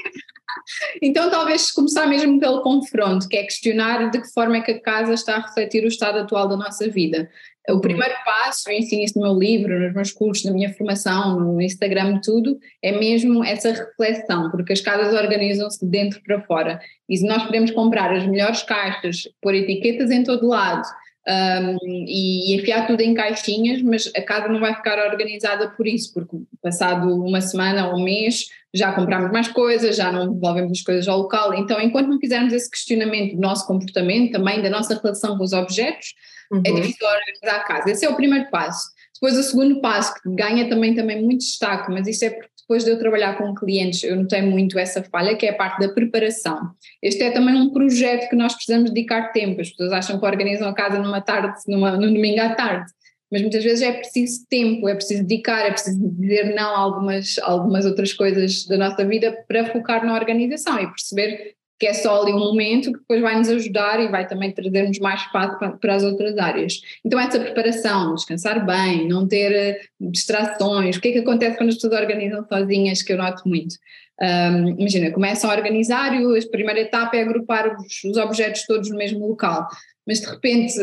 então, 1.01 1.29
talvez 1.29 1.69
começar 1.71 2.07
mesmo 2.07 2.39
pelo 2.39 2.61
confronto, 2.61 3.27
que 3.27 3.35
é 3.35 3.43
questionar 3.43 4.09
de 4.09 4.21
que 4.21 4.31
forma 4.31 4.57
é 4.57 4.61
que 4.61 4.71
a 4.71 4.81
casa 4.81 5.13
está 5.13 5.35
a 5.35 5.41
refletir 5.41 5.83
o 5.83 5.89
estado 5.89 6.19
atual 6.19 6.47
da 6.47 6.55
nossa 6.55 6.89
vida. 6.89 7.29
O 7.69 7.73
uhum. 7.73 7.81
primeiro 7.81 8.13
passo, 8.23 8.69
eu 8.69 8.77
ensino 8.77 9.03
isso 9.03 9.17
no 9.17 9.25
meu 9.25 9.37
livro, 9.37 9.79
nos 9.79 9.93
meus 9.93 10.11
cursos, 10.11 10.45
na 10.45 10.51
minha 10.51 10.73
formação, 10.73 11.39
no 11.39 11.61
Instagram, 11.61 12.19
tudo, 12.23 12.57
é 12.81 12.91
mesmo 12.91 13.43
essa 13.43 13.71
reflexão, 13.71 14.51
porque 14.51 14.73
as 14.73 14.81
casas 14.81 15.13
organizam-se 15.13 15.83
de 15.83 15.89
dentro 15.89 16.21
para 16.23 16.41
fora. 16.41 16.79
E 17.09 17.17
se 17.17 17.25
nós 17.25 17.43
podemos 17.43 17.71
comprar 17.71 18.13
as 18.13 18.25
melhores 18.27 18.61
caixas, 18.63 19.23
pôr 19.41 19.55
etiquetas 19.55 20.11
em 20.11 20.23
todo 20.23 20.47
lado 20.47 20.83
um, 21.27 21.77
e, 22.07 22.55
enfiar 22.55 22.85
tudo 22.85 23.01
em 23.01 23.13
caixinhas, 23.13 23.81
mas 23.81 24.11
a 24.15 24.21
casa 24.21 24.47
não 24.47 24.59
vai 24.59 24.75
ficar 24.75 24.99
organizada 25.09 25.69
por 25.69 25.87
isso, 25.87 26.13
porque 26.13 26.37
passado 26.61 27.07
uma 27.23 27.41
semana 27.41 27.87
ou 27.87 27.99
um 27.99 28.03
mês 28.03 28.45
já 28.73 28.91
compramos 28.91 29.31
mais 29.31 29.47
coisas, 29.47 29.95
já 29.95 30.11
não 30.11 30.33
devolvemos 30.33 30.71
as 30.71 30.81
coisas 30.81 31.07
ao 31.07 31.19
local. 31.19 31.53
Então, 31.53 31.79
enquanto 31.81 32.09
não 32.09 32.19
fizermos 32.19 32.53
esse 32.53 32.69
questionamento 32.69 33.35
do 33.35 33.41
nosso 33.41 33.65
comportamento, 33.65 34.33
também 34.33 34.61
da 34.61 34.69
nossa 34.69 34.99
relação 35.01 35.37
com 35.37 35.43
os 35.43 35.53
objetos, 35.53 36.13
é 36.51 36.55
uhum. 36.55 36.61
é 36.65 36.81
difícil 36.81 37.07
organizar 37.07 37.61
a 37.61 37.63
casa. 37.63 37.91
Esse 37.91 38.05
é 38.05 38.09
o 38.09 38.15
primeiro 38.15 38.49
passo. 38.51 38.94
Depois, 39.25 39.39
o 39.39 39.49
segundo 39.49 39.81
passo, 39.81 40.13
que 40.21 40.29
ganha 40.35 40.69
também, 40.69 40.93
também 40.93 41.19
muito 41.19 41.39
destaque, 41.39 41.91
mas 41.91 42.07
isso 42.07 42.23
é 42.25 42.29
porque 42.29 42.47
depois 42.59 42.83
de 42.83 42.91
eu 42.91 42.99
trabalhar 42.99 43.35
com 43.35 43.55
clientes, 43.55 44.03
eu 44.03 44.15
notei 44.15 44.43
muito 44.43 44.77
essa 44.77 45.01
falha, 45.01 45.35
que 45.35 45.47
é 45.47 45.49
a 45.49 45.55
parte 45.55 45.79
da 45.79 45.91
preparação. 45.91 46.69
Este 47.01 47.23
é 47.23 47.31
também 47.31 47.55
um 47.55 47.71
projeto 47.71 48.29
que 48.29 48.35
nós 48.35 48.53
precisamos 48.53 48.91
dedicar 48.91 49.31
tempo. 49.31 49.61
As 49.61 49.71
pessoas 49.71 49.93
acham 49.93 50.19
que 50.19 50.25
organizam 50.27 50.69
a 50.69 50.75
casa 50.75 50.99
numa 50.99 51.21
tarde, 51.21 51.55
numa, 51.67 51.97
no 51.97 52.05
domingo 52.13 52.39
à 52.39 52.53
tarde 52.53 52.85
mas 53.31 53.41
muitas 53.41 53.63
vezes 53.63 53.81
é 53.81 53.91
preciso 53.91 54.45
tempo, 54.47 54.87
é 54.87 54.93
preciso 54.93 55.23
dedicar, 55.23 55.65
é 55.65 55.71
preciso 55.71 55.99
dizer 55.99 56.55
não 56.55 56.75
a 56.75 56.77
algumas, 56.77 57.39
algumas 57.39 57.83
outras 57.83 58.13
coisas 58.13 58.65
da 58.65 58.77
nossa 58.77 59.03
vida 59.03 59.35
para 59.47 59.65
focar 59.73 60.05
na 60.05 60.13
organização 60.13 60.79
e 60.79 60.87
perceber 60.87 61.55
que 61.79 61.87
é 61.87 61.93
só 61.93 62.21
ali 62.21 62.33
um 62.33 62.39
momento 62.39 62.91
que 62.91 62.99
depois 62.99 63.21
vai 63.21 63.37
nos 63.37 63.49
ajudar 63.49 63.99
e 63.99 64.07
vai 64.07 64.27
também 64.27 64.51
trazer-nos 64.51 64.99
mais 64.99 65.21
espaço 65.21 65.57
para, 65.79 65.95
as 65.95 66.03
outras 66.03 66.37
áreas. 66.37 66.81
Então 67.03 67.19
essa 67.19 67.39
preparação, 67.39 68.15
descansar 68.15 68.65
bem, 68.65 69.07
não 69.07 69.27
ter 69.27 69.51
eh, 69.51 69.81
distrações, 69.99 70.95
o 70.95 71.01
que 71.01 71.09
é 71.09 71.11
que 71.13 71.19
acontece 71.19 71.57
quando 71.57 71.69
as 71.69 71.75
pessoas 71.75 71.99
organizam 71.99 72.45
sozinhas, 72.47 73.01
que 73.01 73.11
eu 73.11 73.17
noto 73.17 73.47
muito. 73.47 73.75
Um, 74.21 74.79
imagina, 74.79 75.11
começam 75.11 75.51
a 75.51 75.53
organizar 75.53 76.13
e 76.13 76.23
a 76.23 76.49
primeira 76.49 76.79
etapa 76.79 77.17
é 77.17 77.21
agrupar 77.21 77.75
os, 77.75 78.03
os 78.05 78.17
objetos 78.17 78.65
todos 78.65 78.89
no 78.89 78.95
mesmo 78.95 79.27
local, 79.27 79.67
mas 80.07 80.21
de 80.21 80.27
repente 80.27 80.73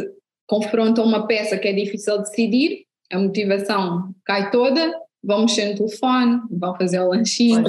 confrontam 0.46 1.04
uma 1.04 1.26
peça 1.26 1.56
que 1.56 1.68
é 1.68 1.72
difícil 1.72 2.18
de 2.18 2.24
decidir, 2.24 2.84
a 3.10 3.18
motivação 3.18 4.14
cai 4.24 4.50
toda, 4.50 4.92
vão 5.22 5.42
mexer 5.42 5.70
no 5.70 5.76
telefone, 5.76 6.40
vão 6.50 6.76
fazer 6.76 7.00
o 7.00 7.08
lanchinho. 7.08 7.62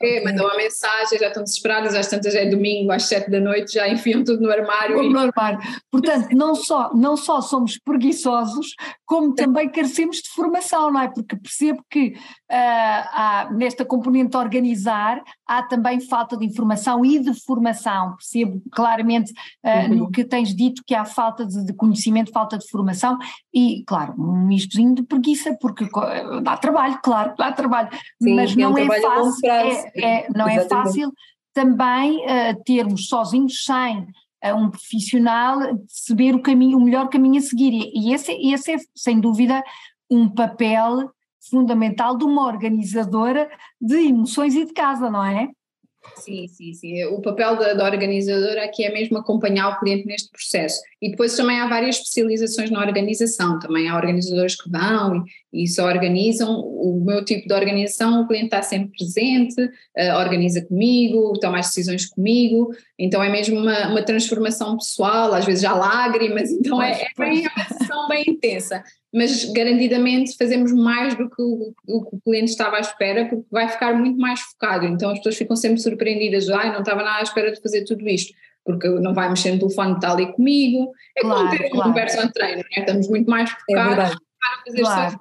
É, 0.00 0.24
mandam 0.24 0.46
uma 0.46 0.56
mensagem, 0.56 1.18
já 1.18 1.28
estão 1.28 1.42
desesperadas, 1.42 1.94
às 1.94 2.06
tantas 2.06 2.34
é 2.34 2.46
domingo, 2.46 2.92
às 2.92 3.04
sete 3.04 3.30
da 3.30 3.40
noite, 3.40 3.74
já 3.74 3.88
enfiam 3.88 4.22
tudo 4.22 4.42
no 4.42 4.50
armário. 4.50 5.02
E... 5.02 5.12
No 5.12 5.18
armário. 5.18 5.58
Portanto, 5.90 6.28
não 6.32 6.54
só, 6.54 6.92
não 6.94 7.16
só 7.16 7.40
somos 7.40 7.78
preguiçosos, 7.78 8.74
como 9.04 9.34
também 9.34 9.68
carecemos 9.68 10.18
de 10.18 10.28
formação, 10.30 10.92
não 10.92 11.00
é? 11.00 11.08
Porque 11.08 11.36
percebo 11.36 11.84
que 11.90 12.14
há, 12.54 13.48
nesta 13.52 13.84
componente 13.84 14.36
organizar, 14.36 15.22
há 15.46 15.62
também 15.62 16.00
falta 16.00 16.36
de 16.36 16.46
informação 16.46 17.04
e 17.04 17.18
de 17.18 17.34
formação. 17.44 18.14
Percebo 18.16 18.62
claramente 18.70 19.32
uh, 19.64 19.90
uhum. 19.90 19.96
no 19.96 20.10
que 20.10 20.24
tens 20.24 20.54
dito 20.54 20.82
que 20.86 20.94
há 20.94 21.04
falta 21.04 21.44
de, 21.44 21.64
de, 21.64 21.72
conhecimento, 21.74 22.32
falta 22.32 22.56
de 22.56 22.68
formação 22.68 23.18
e, 23.52 23.82
claro, 23.86 24.14
um 24.18 24.46
mistozinho 24.46 24.94
de 24.94 25.02
preguiça, 25.02 25.56
porque 25.60 25.88
dá 26.42 26.56
trabalho, 26.56 26.98
claro, 27.02 27.34
dá 27.36 27.52
trabalho, 27.52 27.88
Sim, 28.22 28.34
mas 28.34 28.52
é 28.52 28.56
não, 28.56 28.78
é 28.78 29.00
fácil, 29.00 29.50
é, 29.50 30.04
é, 30.04 30.28
não 30.34 30.48
é 30.48 30.68
fácil 30.68 31.12
também 31.52 32.18
uh, 32.18 32.62
termos 32.64 33.08
sozinhos, 33.08 33.64
sem 33.64 34.06
um 34.54 34.70
profissional, 34.70 35.58
saber 35.88 36.32
o 36.32 36.42
caminho, 36.42 36.78
o 36.78 36.80
melhor 36.80 37.08
caminho 37.08 37.38
a 37.38 37.40
seguir. 37.40 37.72
E, 37.72 38.10
e 38.10 38.14
esse, 38.14 38.30
esse 38.32 38.72
é, 38.74 38.76
sem 38.94 39.18
dúvida, 39.18 39.60
um 40.08 40.28
papel 40.28 41.10
fundamental 41.50 42.16
de 42.16 42.24
uma 42.24 42.46
organizadora 42.46 43.50
de 43.80 43.96
emoções 44.08 44.54
e 44.54 44.64
de 44.64 44.72
casa, 44.72 45.10
não 45.10 45.24
é? 45.24 45.48
Sim, 46.14 46.48
sim, 46.48 46.72
sim. 46.72 47.04
O 47.06 47.20
papel 47.20 47.56
da, 47.56 47.74
da, 47.74 47.84
organizadora 47.84 48.64
aqui 48.64 48.84
é 48.84 48.92
mesmo 48.92 49.18
acompanhar 49.18 49.70
o 49.70 49.78
cliente 49.78 50.06
neste 50.06 50.30
processo. 50.30 50.80
E 51.00 51.10
depois 51.10 51.36
também 51.36 51.58
há 51.58 51.68
várias 51.68 51.96
especializações 51.96 52.70
na 52.70 52.80
organização. 52.80 53.58
Também 53.58 53.88
há 53.88 53.96
organizadores 53.96 54.60
que 54.60 54.70
vão 54.70 55.24
e, 55.52 55.64
e 55.64 55.68
só 55.68 55.86
organizam. 55.86 56.60
O 56.60 57.02
meu 57.04 57.24
tipo 57.24 57.46
de 57.46 57.54
organização, 57.54 58.22
o 58.22 58.26
cliente 58.26 58.46
está 58.46 58.62
sempre 58.62 58.90
presente, 58.96 59.60
uh, 59.62 60.18
organiza 60.18 60.64
comigo, 60.64 61.32
toma 61.40 61.58
as 61.58 61.66
decisões 61.66 62.06
comigo. 62.06 62.70
Então 62.98 63.22
é 63.22 63.28
mesmo 63.28 63.58
uma, 63.58 63.88
uma 63.88 64.02
transformação 64.02 64.76
pessoal, 64.76 65.32
às 65.34 65.44
vezes 65.44 65.64
há 65.64 65.74
lágrimas. 65.74 66.50
Então 66.50 66.80
é, 66.82 66.92
é 66.92 67.06
bem, 67.18 67.44
é 67.44 67.48
uma 67.48 67.68
sessão 67.68 68.08
bem 68.08 68.24
intensa 68.26 68.82
mas 69.16 69.46
garantidamente 69.46 70.36
fazemos 70.36 70.70
mais 70.72 71.16
do 71.16 71.30
que 71.30 71.40
o, 71.40 71.72
o, 71.86 72.16
o 72.16 72.20
cliente 72.20 72.50
estava 72.50 72.76
à 72.76 72.80
espera, 72.80 73.24
porque 73.24 73.46
vai 73.50 73.66
ficar 73.66 73.94
muito 73.94 74.18
mais 74.18 74.40
focado. 74.40 74.84
Então 74.84 75.10
as 75.10 75.18
pessoas 75.18 75.36
ficam 75.38 75.56
sempre 75.56 75.80
surpreendidas, 75.96 76.48
ai, 76.50 76.72
não 76.72 76.80
estava 76.80 77.02
nada 77.02 77.18
à 77.18 77.22
espera 77.22 77.52
de 77.52 77.60
fazer 77.60 77.84
tudo 77.84 78.08
isto, 78.08 78.34
porque 78.64 78.88
não 78.88 79.14
vai 79.14 79.28
mexer 79.28 79.52
no 79.52 79.58
telefone, 79.58 79.94
está 79.94 80.12
ali 80.12 80.32
comigo. 80.32 80.92
É 81.16 81.20
claro, 81.20 81.46
como 81.46 81.50
ter 81.50 81.70
claro. 81.70 81.90
um 81.90 81.94
personal 81.94 82.32
trainer, 82.32 82.66
né? 82.76 82.82
estamos 82.82 83.08
muito 83.08 83.30
mais 83.30 83.50
é 83.50 83.54
focados 83.54 83.92
é 83.92 84.16
para 84.16 84.64
fazer 84.66 84.80
claro. 84.80 85.20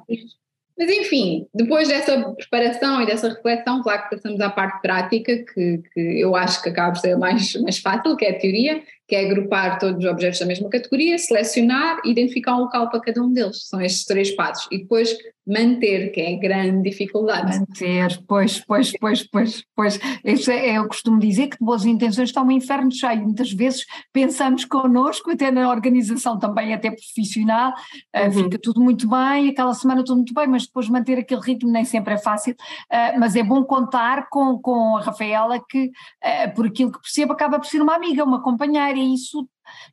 Mas 0.77 0.89
enfim, 0.89 1.47
depois 1.53 1.87
dessa 1.87 2.33
preparação 2.33 3.01
e 3.01 3.05
dessa 3.05 3.29
reflexão, 3.29 3.81
claro 3.81 4.03
que 4.03 4.15
passamos 4.15 4.41
à 4.41 4.49
parte 4.49 4.81
prática, 4.81 5.37
que, 5.37 5.81
que 5.93 6.19
eu 6.19 6.35
acho 6.35 6.61
que 6.61 6.67
acaba 6.67 6.91
por 6.91 6.99
ser 6.99 7.17
mais, 7.17 7.55
mais 7.61 7.77
fácil, 7.77 8.17
que 8.17 8.25
é 8.25 8.31
a 8.31 8.39
teoria, 8.39 8.83
que 9.07 9.15
é 9.15 9.25
agrupar 9.25 9.77
todos 9.79 10.03
os 10.03 10.09
objetos 10.09 10.39
da 10.39 10.45
mesma 10.45 10.69
categoria, 10.69 11.17
selecionar 11.17 11.99
e 12.03 12.11
identificar 12.11 12.55
um 12.55 12.61
local 12.61 12.89
para 12.89 12.99
cada 13.01 13.21
um 13.21 13.31
deles. 13.31 13.67
São 13.67 13.81
estes 13.81 14.05
três 14.05 14.31
passos. 14.31 14.67
E 14.71 14.79
depois 14.79 15.15
manter, 15.47 16.11
que 16.11 16.21
é 16.21 16.33
a 16.33 16.39
grande 16.39 16.89
dificuldade. 16.89 17.59
Manter, 17.59 18.19
pois, 18.27 18.59
pois, 18.65 18.91
pois, 18.99 19.27
pois, 19.29 19.63
pois. 19.75 19.99
Isso 20.23 20.49
é, 20.49 20.77
eu 20.77 20.87
costumo 20.87 21.19
dizer 21.19 21.47
que 21.47 21.59
de 21.59 21.63
boas 21.63 21.85
intenções 21.85 22.29
está 22.29 22.41
um 22.41 22.49
inferno 22.49 22.91
cheio. 22.91 23.21
Muitas 23.21 23.51
vezes 23.51 23.85
pensamos 24.11 24.65
connosco, 24.65 25.31
até 25.31 25.51
na 25.51 25.69
organização 25.69 26.39
também, 26.39 26.73
até 26.73 26.89
profissional, 26.89 27.73
eh, 28.11 28.25
uhum. 28.25 28.31
fica 28.31 28.57
tudo 28.59 28.81
muito 28.81 29.07
bem, 29.07 29.49
aquela 29.49 29.73
semana 29.75 30.03
tudo 30.03 30.17
muito 30.17 30.33
bem, 30.33 30.47
mas 30.47 30.65
depois 30.65 30.89
manter 30.89 31.19
aquele 31.19 31.41
ritmo 31.41 31.71
nem 31.71 31.85
sempre 31.85 32.15
é 32.15 32.17
fácil. 32.17 32.53
Uh, 32.91 33.19
mas 33.19 33.35
é 33.35 33.43
bom 33.43 33.63
contar 33.63 34.27
com, 34.29 34.57
com 34.57 34.97
a 34.97 35.01
Rafaela, 35.01 35.63
que, 35.69 35.85
uh, 35.85 36.55
por 36.55 36.65
aquilo 36.65 36.91
que 36.91 37.01
percebo, 37.01 37.33
acaba 37.33 37.59
por 37.59 37.67
ser 37.67 37.81
uma 37.81 37.95
amiga, 37.95 38.23
uma 38.23 38.41
companheira 38.41 38.94
e 38.95 39.13
isso, 39.13 39.47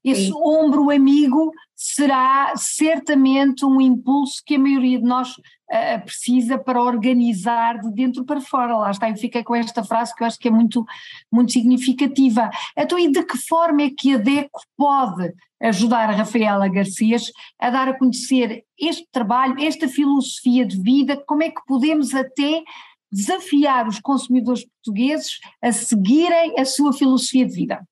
esse 0.05 0.27
Sim. 0.27 0.35
ombro 0.35 0.91
amigo 0.91 1.53
será 1.75 2.55
certamente 2.57 3.65
um 3.65 3.81
impulso 3.81 4.43
que 4.47 4.55
a 4.55 4.59
maioria 4.59 4.99
de 4.99 5.05
nós 5.05 5.31
uh, 5.37 6.05
precisa 6.05 6.57
para 6.57 6.83
organizar 6.83 7.81
de 7.81 7.93
dentro 7.93 8.25
para 8.25 8.41
fora. 8.41 8.77
Lá 8.77 8.91
está, 8.91 9.11
eu 9.11 9.17
fiquei 9.17 9.43
com 9.43 9.55
esta 9.55 9.83
frase 9.83 10.15
que 10.15 10.23
eu 10.23 10.27
acho 10.27 10.39
que 10.39 10.49
é 10.49 10.51
muito, 10.51 10.85
muito 11.31 11.53
significativa. 11.53 12.51
Então, 12.77 12.99
e 12.99 13.11
de 13.11 13.25
que 13.25 13.37
forma 13.37 13.83
é 13.83 13.91
que 13.91 14.15
a 14.15 14.19
DECO 14.19 14.61
pode 14.77 15.33
ajudar 15.61 16.09
a 16.09 16.15
Rafaela 16.15 16.69
Garcias 16.69 17.31
a 17.59 17.71
dar 17.71 17.89
a 17.89 17.99
conhecer 17.99 18.65
este 18.79 19.07
trabalho, 19.11 19.61
esta 19.61 19.89
filosofia 19.89 20.67
de 20.67 20.81
vida, 20.81 21.23
como 21.27 21.43
é 21.43 21.51
que 21.51 21.65
podemos 21.67 22.15
até 22.15 22.63
desafiar 23.11 23.87
os 23.87 24.01
consumidores 24.01 24.65
portugueses 24.65 25.39
a 25.61 25.71
seguirem 25.71 26.59
a 26.59 26.65
sua 26.65 26.93
filosofia 26.93 27.47
de 27.47 27.55
vida? 27.55 27.87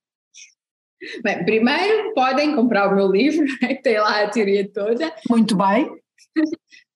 Bem, 1.23 1.45
primeiro 1.45 2.13
podem 2.15 2.55
comprar 2.55 2.93
o 2.93 2.95
meu 2.95 3.11
livro, 3.11 3.47
que 3.59 3.75
tem 3.77 3.99
lá 3.99 4.23
a 4.23 4.29
teoria 4.29 4.69
toda. 4.69 5.13
Muito 5.29 5.57
bem. 5.57 5.89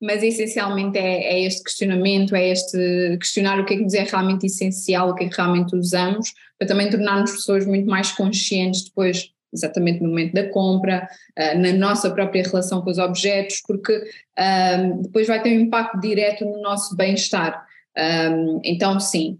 Mas 0.01 0.23
essencialmente 0.23 0.99
é, 0.99 1.35
é, 1.35 1.45
este 1.45 1.65
questionamento, 1.65 2.37
é 2.37 2.51
este 2.51 3.17
questionar 3.19 3.59
o 3.59 3.65
que 3.65 3.75
é 3.75 3.77
que 3.79 3.83
nos 3.83 3.95
é 3.95 4.03
realmente 4.03 4.47
essencial, 4.47 5.11
o 5.11 5.15
que 5.15 5.25
é 5.25 5.29
que 5.29 5.37
realmente 5.37 5.75
usamos, 5.75 6.33
para 6.59 6.69
também 6.69 6.91
tornarmos 6.91 7.33
pessoas 7.33 7.67
muito 7.67 7.89
mais 7.89 8.13
conscientes 8.13 8.85
depois, 8.85 9.31
exatamente 9.53 10.03
no 10.03 10.09
momento 10.11 10.35
da 10.35 10.49
compra, 10.51 11.09
uh, 11.39 11.59
na 11.59 11.73
nossa 11.73 12.11
própria 12.11 12.43
relação 12.43 12.83
com 12.83 12.91
os 12.91 12.99
objetos, 12.99 13.63
porque 13.67 13.97
uh, 13.97 15.03
depois 15.03 15.27
vai 15.27 15.43
ter 15.43 15.57
um 15.57 15.61
impacto 15.61 15.99
direto 15.99 16.45
no 16.45 16.61
nosso 16.61 16.95
bem-estar. 16.95 17.65
Um, 17.97 18.61
então, 18.65 18.99
sim, 19.01 19.39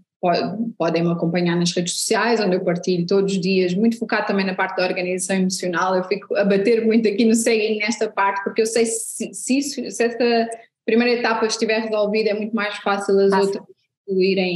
podem 0.77 1.03
me 1.03 1.11
acompanhar 1.11 1.55
nas 1.55 1.71
redes 1.71 1.93
sociais, 1.93 2.39
onde 2.39 2.55
eu 2.55 2.63
partilho 2.63 3.05
todos 3.05 3.33
os 3.33 3.39
dias, 3.39 3.73
muito 3.73 3.97
focado 3.97 4.27
também 4.27 4.45
na 4.45 4.53
parte 4.53 4.77
da 4.77 4.83
organização 4.83 5.35
emocional. 5.35 5.95
Eu 5.95 6.03
fico 6.03 6.35
a 6.35 6.43
bater 6.43 6.85
muito 6.85 7.07
aqui 7.07 7.25
no 7.25 7.35
seguem 7.35 7.77
nesta 7.77 8.09
parte, 8.09 8.43
porque 8.43 8.61
eu 8.61 8.65
sei 8.65 8.85
se, 8.85 9.33
se, 9.33 9.61
se 9.61 10.03
essa 10.03 10.49
primeira 10.85 11.19
etapa 11.19 11.45
estiver 11.45 11.81
resolvida, 11.81 12.29
é 12.29 12.33
muito 12.33 12.55
mais 12.55 12.75
fácil 12.77 13.19
as 13.19 13.29
fácil. 13.29 13.47
outras 13.47 13.75
fluírem 14.05 14.55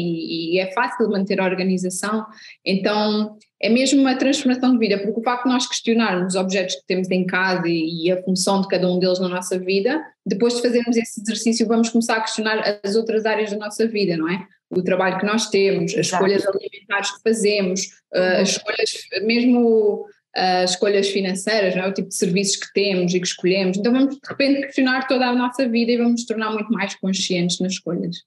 e 0.54 0.60
é 0.60 0.72
fácil 0.72 1.10
manter 1.10 1.42
a 1.42 1.46
organização. 1.46 2.26
Então, 2.64 3.36
é 3.62 3.68
mesmo 3.68 4.00
uma 4.00 4.16
transformação 4.16 4.72
de 4.72 4.78
vida, 4.78 5.00
porque 5.00 5.20
o 5.20 5.24
facto 5.24 5.46
de 5.46 5.50
nós 5.50 5.68
questionarmos 5.68 6.36
os 6.36 6.40
objetos 6.40 6.76
que 6.76 6.86
temos 6.88 7.10
em 7.10 7.26
casa 7.26 7.68
e, 7.68 8.06
e, 8.06 8.12
a 8.12 8.22
função 8.24 8.62
de 8.62 8.68
cada 8.68 8.88
um 8.88 9.00
deles 9.00 9.20
na 9.20 9.28
nossa 9.28 9.58
vida, 9.60 10.02
depois 10.26 10.56
de 10.56 10.62
fazermos 10.62 10.96
esse 10.96 11.22
exercício, 11.22 11.68
vamos 11.68 11.90
começar 11.90 12.18
a 12.18 12.22
questionar 12.22 12.80
as 12.84 12.96
outras 12.96 13.26
áreas 13.26 13.52
da 13.52 13.58
nossa 13.58 13.88
vida, 13.88 14.16
não 14.16 14.30
é? 14.30 14.48
O 14.70 14.84
trabalho 14.84 15.18
que 15.18 15.26
nós 15.26 15.50
temos, 15.50 15.92
as 15.94 16.08
Exato. 16.08 16.26
escolhas 16.26 16.46
alimentares 16.46 17.12
que 17.12 17.22
fazemos, 17.24 17.82
uh, 18.14 18.42
as 18.42 18.50
escolhas, 18.50 18.92
mesmo 19.24 20.06
uh, 20.38 20.64
as 20.64 20.72
escolhas 20.72 21.10
financeiras, 21.10 21.76
não 21.76 21.84
é? 21.84 21.88
o 21.88 21.94
tipo 21.94 22.10
de 22.10 22.16
serviços 22.16 22.56
que 22.58 22.74
temos 22.74 23.14
e 23.14 23.20
que 23.20 23.28
escolhemos. 23.28 23.78
Então 23.78 23.92
vamos 23.92 24.16
de 24.16 24.22
repente 24.28 24.62
questionar 24.62 25.08
toda 25.08 25.28
a 25.28 25.36
nossa 25.36 25.68
vida 25.68 25.92
e 25.92 25.98
vamos 25.98 26.12
nos 26.14 26.26
tornar 26.26 26.52
muito 26.52 26.72
mais 26.72 26.96
conscientes 26.96 27.60
nas 27.60 27.74
escolhas. 27.74 28.18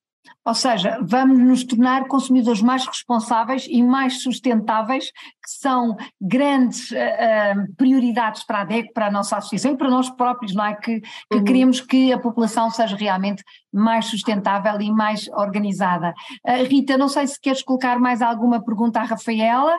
Ou 0.45 0.55
seja, 0.55 0.99
vamos 1.03 1.39
nos 1.39 1.65
tornar 1.65 2.09
consumidores 2.09 2.61
mais 2.61 2.85
responsáveis 2.85 3.67
e 3.69 3.83
mais 3.83 4.23
sustentáveis, 4.23 5.11
que 5.11 5.51
são 5.61 5.97
grandes 6.21 6.91
uh, 6.91 6.95
uh, 6.97 7.77
prioridades 7.77 8.45
para 8.45 8.63
a 8.63 8.65
DEC, 8.65 8.93
para 8.93 9.07
a 9.07 9.11
nossa 9.11 9.37
associação 9.37 9.73
e 9.73 9.77
para 9.77 9.89
nós 9.89 10.11
próprios, 10.11 10.53
não 10.53 10.65
é? 10.65 10.75
Que, 10.75 11.01
que 11.01 11.39
uhum. 11.39 11.45
queremos 11.45 11.81
que 11.81 12.13
a 12.13 12.19
população 12.19 12.71
seja 12.71 12.97
realmente 12.97 13.45
mais 13.73 14.07
sustentável 14.07 14.81
e 14.81 14.91
mais 14.91 15.29
organizada. 15.29 16.13
Uh, 16.45 16.65
Rita, 16.65 16.99
não 16.99 17.09
sei 17.09 17.27
se 17.27 17.41
queres 17.41 17.63
colocar 17.63 18.01
mais 18.01 18.21
alguma 18.21 18.65
pergunta 18.65 18.99
à 18.99 19.05
Rafaela. 19.05 19.79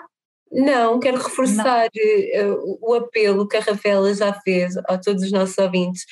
Não, 0.50 1.00
quero 1.00 1.18
reforçar 1.18 1.90
não. 1.96 2.78
o 2.80 2.94
apelo 2.94 3.48
que 3.48 3.58
a 3.58 3.62
Rafaela 3.62 4.14
já 4.14 4.32
fez 4.34 4.78
a 4.78 5.00
todos 5.00 5.24
os 5.24 5.32
nossos 5.32 5.58
ouvintes 5.58 6.06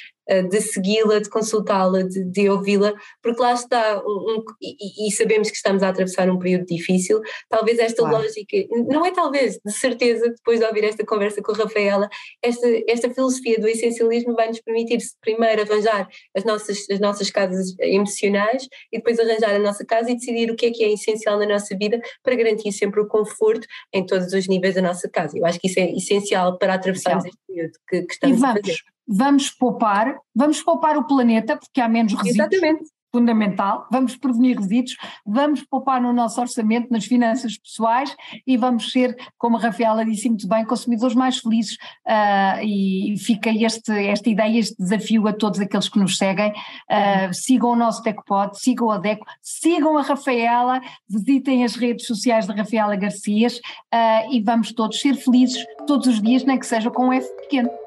de 0.50 0.62
segui-la, 0.62 1.20
de 1.20 1.30
consultá-la, 1.30 2.04
de, 2.04 2.24
de 2.26 2.50
ouvi-la, 2.50 2.94
porque 3.22 3.42
lá 3.42 3.54
está, 3.54 4.02
um, 4.06 4.38
um, 4.38 4.44
e, 4.62 5.08
e, 5.08 5.12
sabemos 5.12 5.50
que 5.50 5.56
estamos 5.56 5.84
a 5.84 5.90
atravessar 5.90 6.30
um 6.30 6.38
período 6.38 6.66
difícil, 6.66 7.20
talvez 7.50 7.80
esta 7.80 8.02
claro. 8.04 8.18
lógica, 8.18 8.58
não 8.88 9.06
é 9.06 9.12
talvez, 9.12 9.60
de 9.66 9.72
certeza, 9.72 10.30
depois 10.30 10.60
de 10.60 10.66
ouvir 10.66 10.84
esta 10.86 11.06
conversa 11.06 11.42
com 11.42 11.52
a 11.52 11.56
Rafaela, 11.56 12.08
esta, 12.42 12.68
esta 12.88 13.10
filosofia 13.10 13.60
do 13.60 13.68
essencialismo 13.68 14.36
vai 14.36 14.48
nos 14.48 14.62
permitir 14.62 15.00
primeiro 15.20 15.62
arranjar 15.62 16.08
as 16.36 16.44
nossas, 16.46 16.90
as 16.90 17.00
nossas 17.00 17.30
casas 17.30 17.76
emocionais 17.80 18.68
e 18.92 18.98
depois 18.98 19.20
arranjar 19.20 19.56
a 19.56 19.60
nossa 19.60 19.86
casa 19.86 20.12
e 20.12 20.16
decidir 20.16 20.52
o 20.52 20.56
que 20.56 20.68
é 20.68 20.72
que 20.72 20.84
é 20.84 20.94
essencial 20.94 21.40
na 21.40 21.46
nossa 21.46 21.76
vida 21.78 22.00
para 22.24 22.36
garantir 22.36 22.72
sempre 22.72 23.02
o 23.02 23.08
conforto 23.08 23.68
em 23.94 24.06
todos 24.06 24.32
os 24.34 24.48
níveis 24.48 24.76
da 24.76 24.82
nossa 24.82 25.10
casa. 25.10 25.38
Eu 25.38 25.46
acho 25.46 25.60
que 25.60 25.68
isso 25.68 25.80
é 25.80 25.92
essencial 25.92 26.58
para 26.58 26.76
atravessarmos 26.76 27.26
este 27.26 27.40
período 27.48 27.74
que, 27.88 28.02
que 28.04 28.14
estamos 28.14 28.44
a 28.44 28.54
fazer 28.54 28.76
vamos 29.08 29.50
poupar, 29.50 30.18
vamos 30.36 30.62
poupar 30.62 30.98
o 30.98 31.06
planeta, 31.06 31.58
porque 31.58 31.82
há 31.82 31.88
menos 31.88 32.14
resíduos. 32.14 32.52
Exatamente. 32.52 32.90
fundamental, 33.14 33.88
vamos 33.92 34.16
prevenir 34.16 34.58
resíduos, 34.58 34.96
vamos 35.26 35.62
poupar 35.64 36.02
no 36.02 36.14
nosso 36.14 36.40
orçamento, 36.40 36.90
nas 36.90 37.04
finanças 37.04 37.58
pessoais 37.58 38.16
e 38.48 38.56
vamos 38.56 38.90
ser, 38.90 39.16
como 39.38 39.58
a 39.58 39.60
Rafaela 39.60 40.06
disse 40.06 40.30
muito 40.30 40.48
bem, 40.48 40.64
consumidores 40.64 41.14
mais 41.14 41.38
felizes 41.40 41.76
uh, 42.08 42.64
e 42.64 43.16
fica 43.18 43.50
este, 43.50 43.92
esta 43.92 44.30
ideia, 44.30 44.58
este 44.58 44.78
desafio 44.78 45.28
a 45.28 45.34
todos 45.34 45.60
aqueles 45.60 45.90
que 45.90 46.00
nos 46.00 46.18
seguem, 46.18 46.52
uh, 46.52 47.34
sigam 47.34 47.72
o 47.72 47.76
nosso 47.76 48.02
DECOPOD, 48.02 48.58
sigam 48.58 48.90
a 48.90 48.98
DECO, 48.98 49.26
sigam 49.42 49.98
a 49.98 50.04
Rafaela, 50.04 50.80
visitem 51.10 51.66
as 51.66 51.76
redes 51.76 52.08
sociais 52.08 52.48
da 52.48 52.54
Rafaela 52.54 52.96
Garcias 52.96 53.58
uh, 53.58 54.32
e 54.32 54.42
vamos 54.42 54.72
todos 54.72 55.02
ser 55.02 55.16
felizes 55.16 55.62
todos 55.86 56.08
os 56.08 56.22
dias, 56.22 56.46
nem 56.46 56.58
que 56.58 56.66
seja 56.66 56.90
com 56.90 57.08
um 57.08 57.14
F 57.14 57.28
pequeno. 57.42 57.81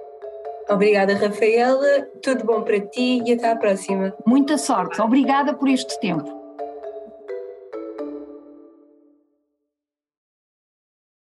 Obrigada, 0.68 1.14
Rafaela. 1.14 2.09
Tudo 2.22 2.44
bom 2.44 2.62
para 2.62 2.81
ti 2.81 3.22
e 3.24 3.33
até 3.33 3.50
à 3.50 3.57
próxima. 3.57 4.14
Muita 4.27 4.57
sorte. 4.59 5.00
Obrigada 5.00 5.55
por 5.55 5.68
este 5.68 5.98
tempo. 6.00 6.43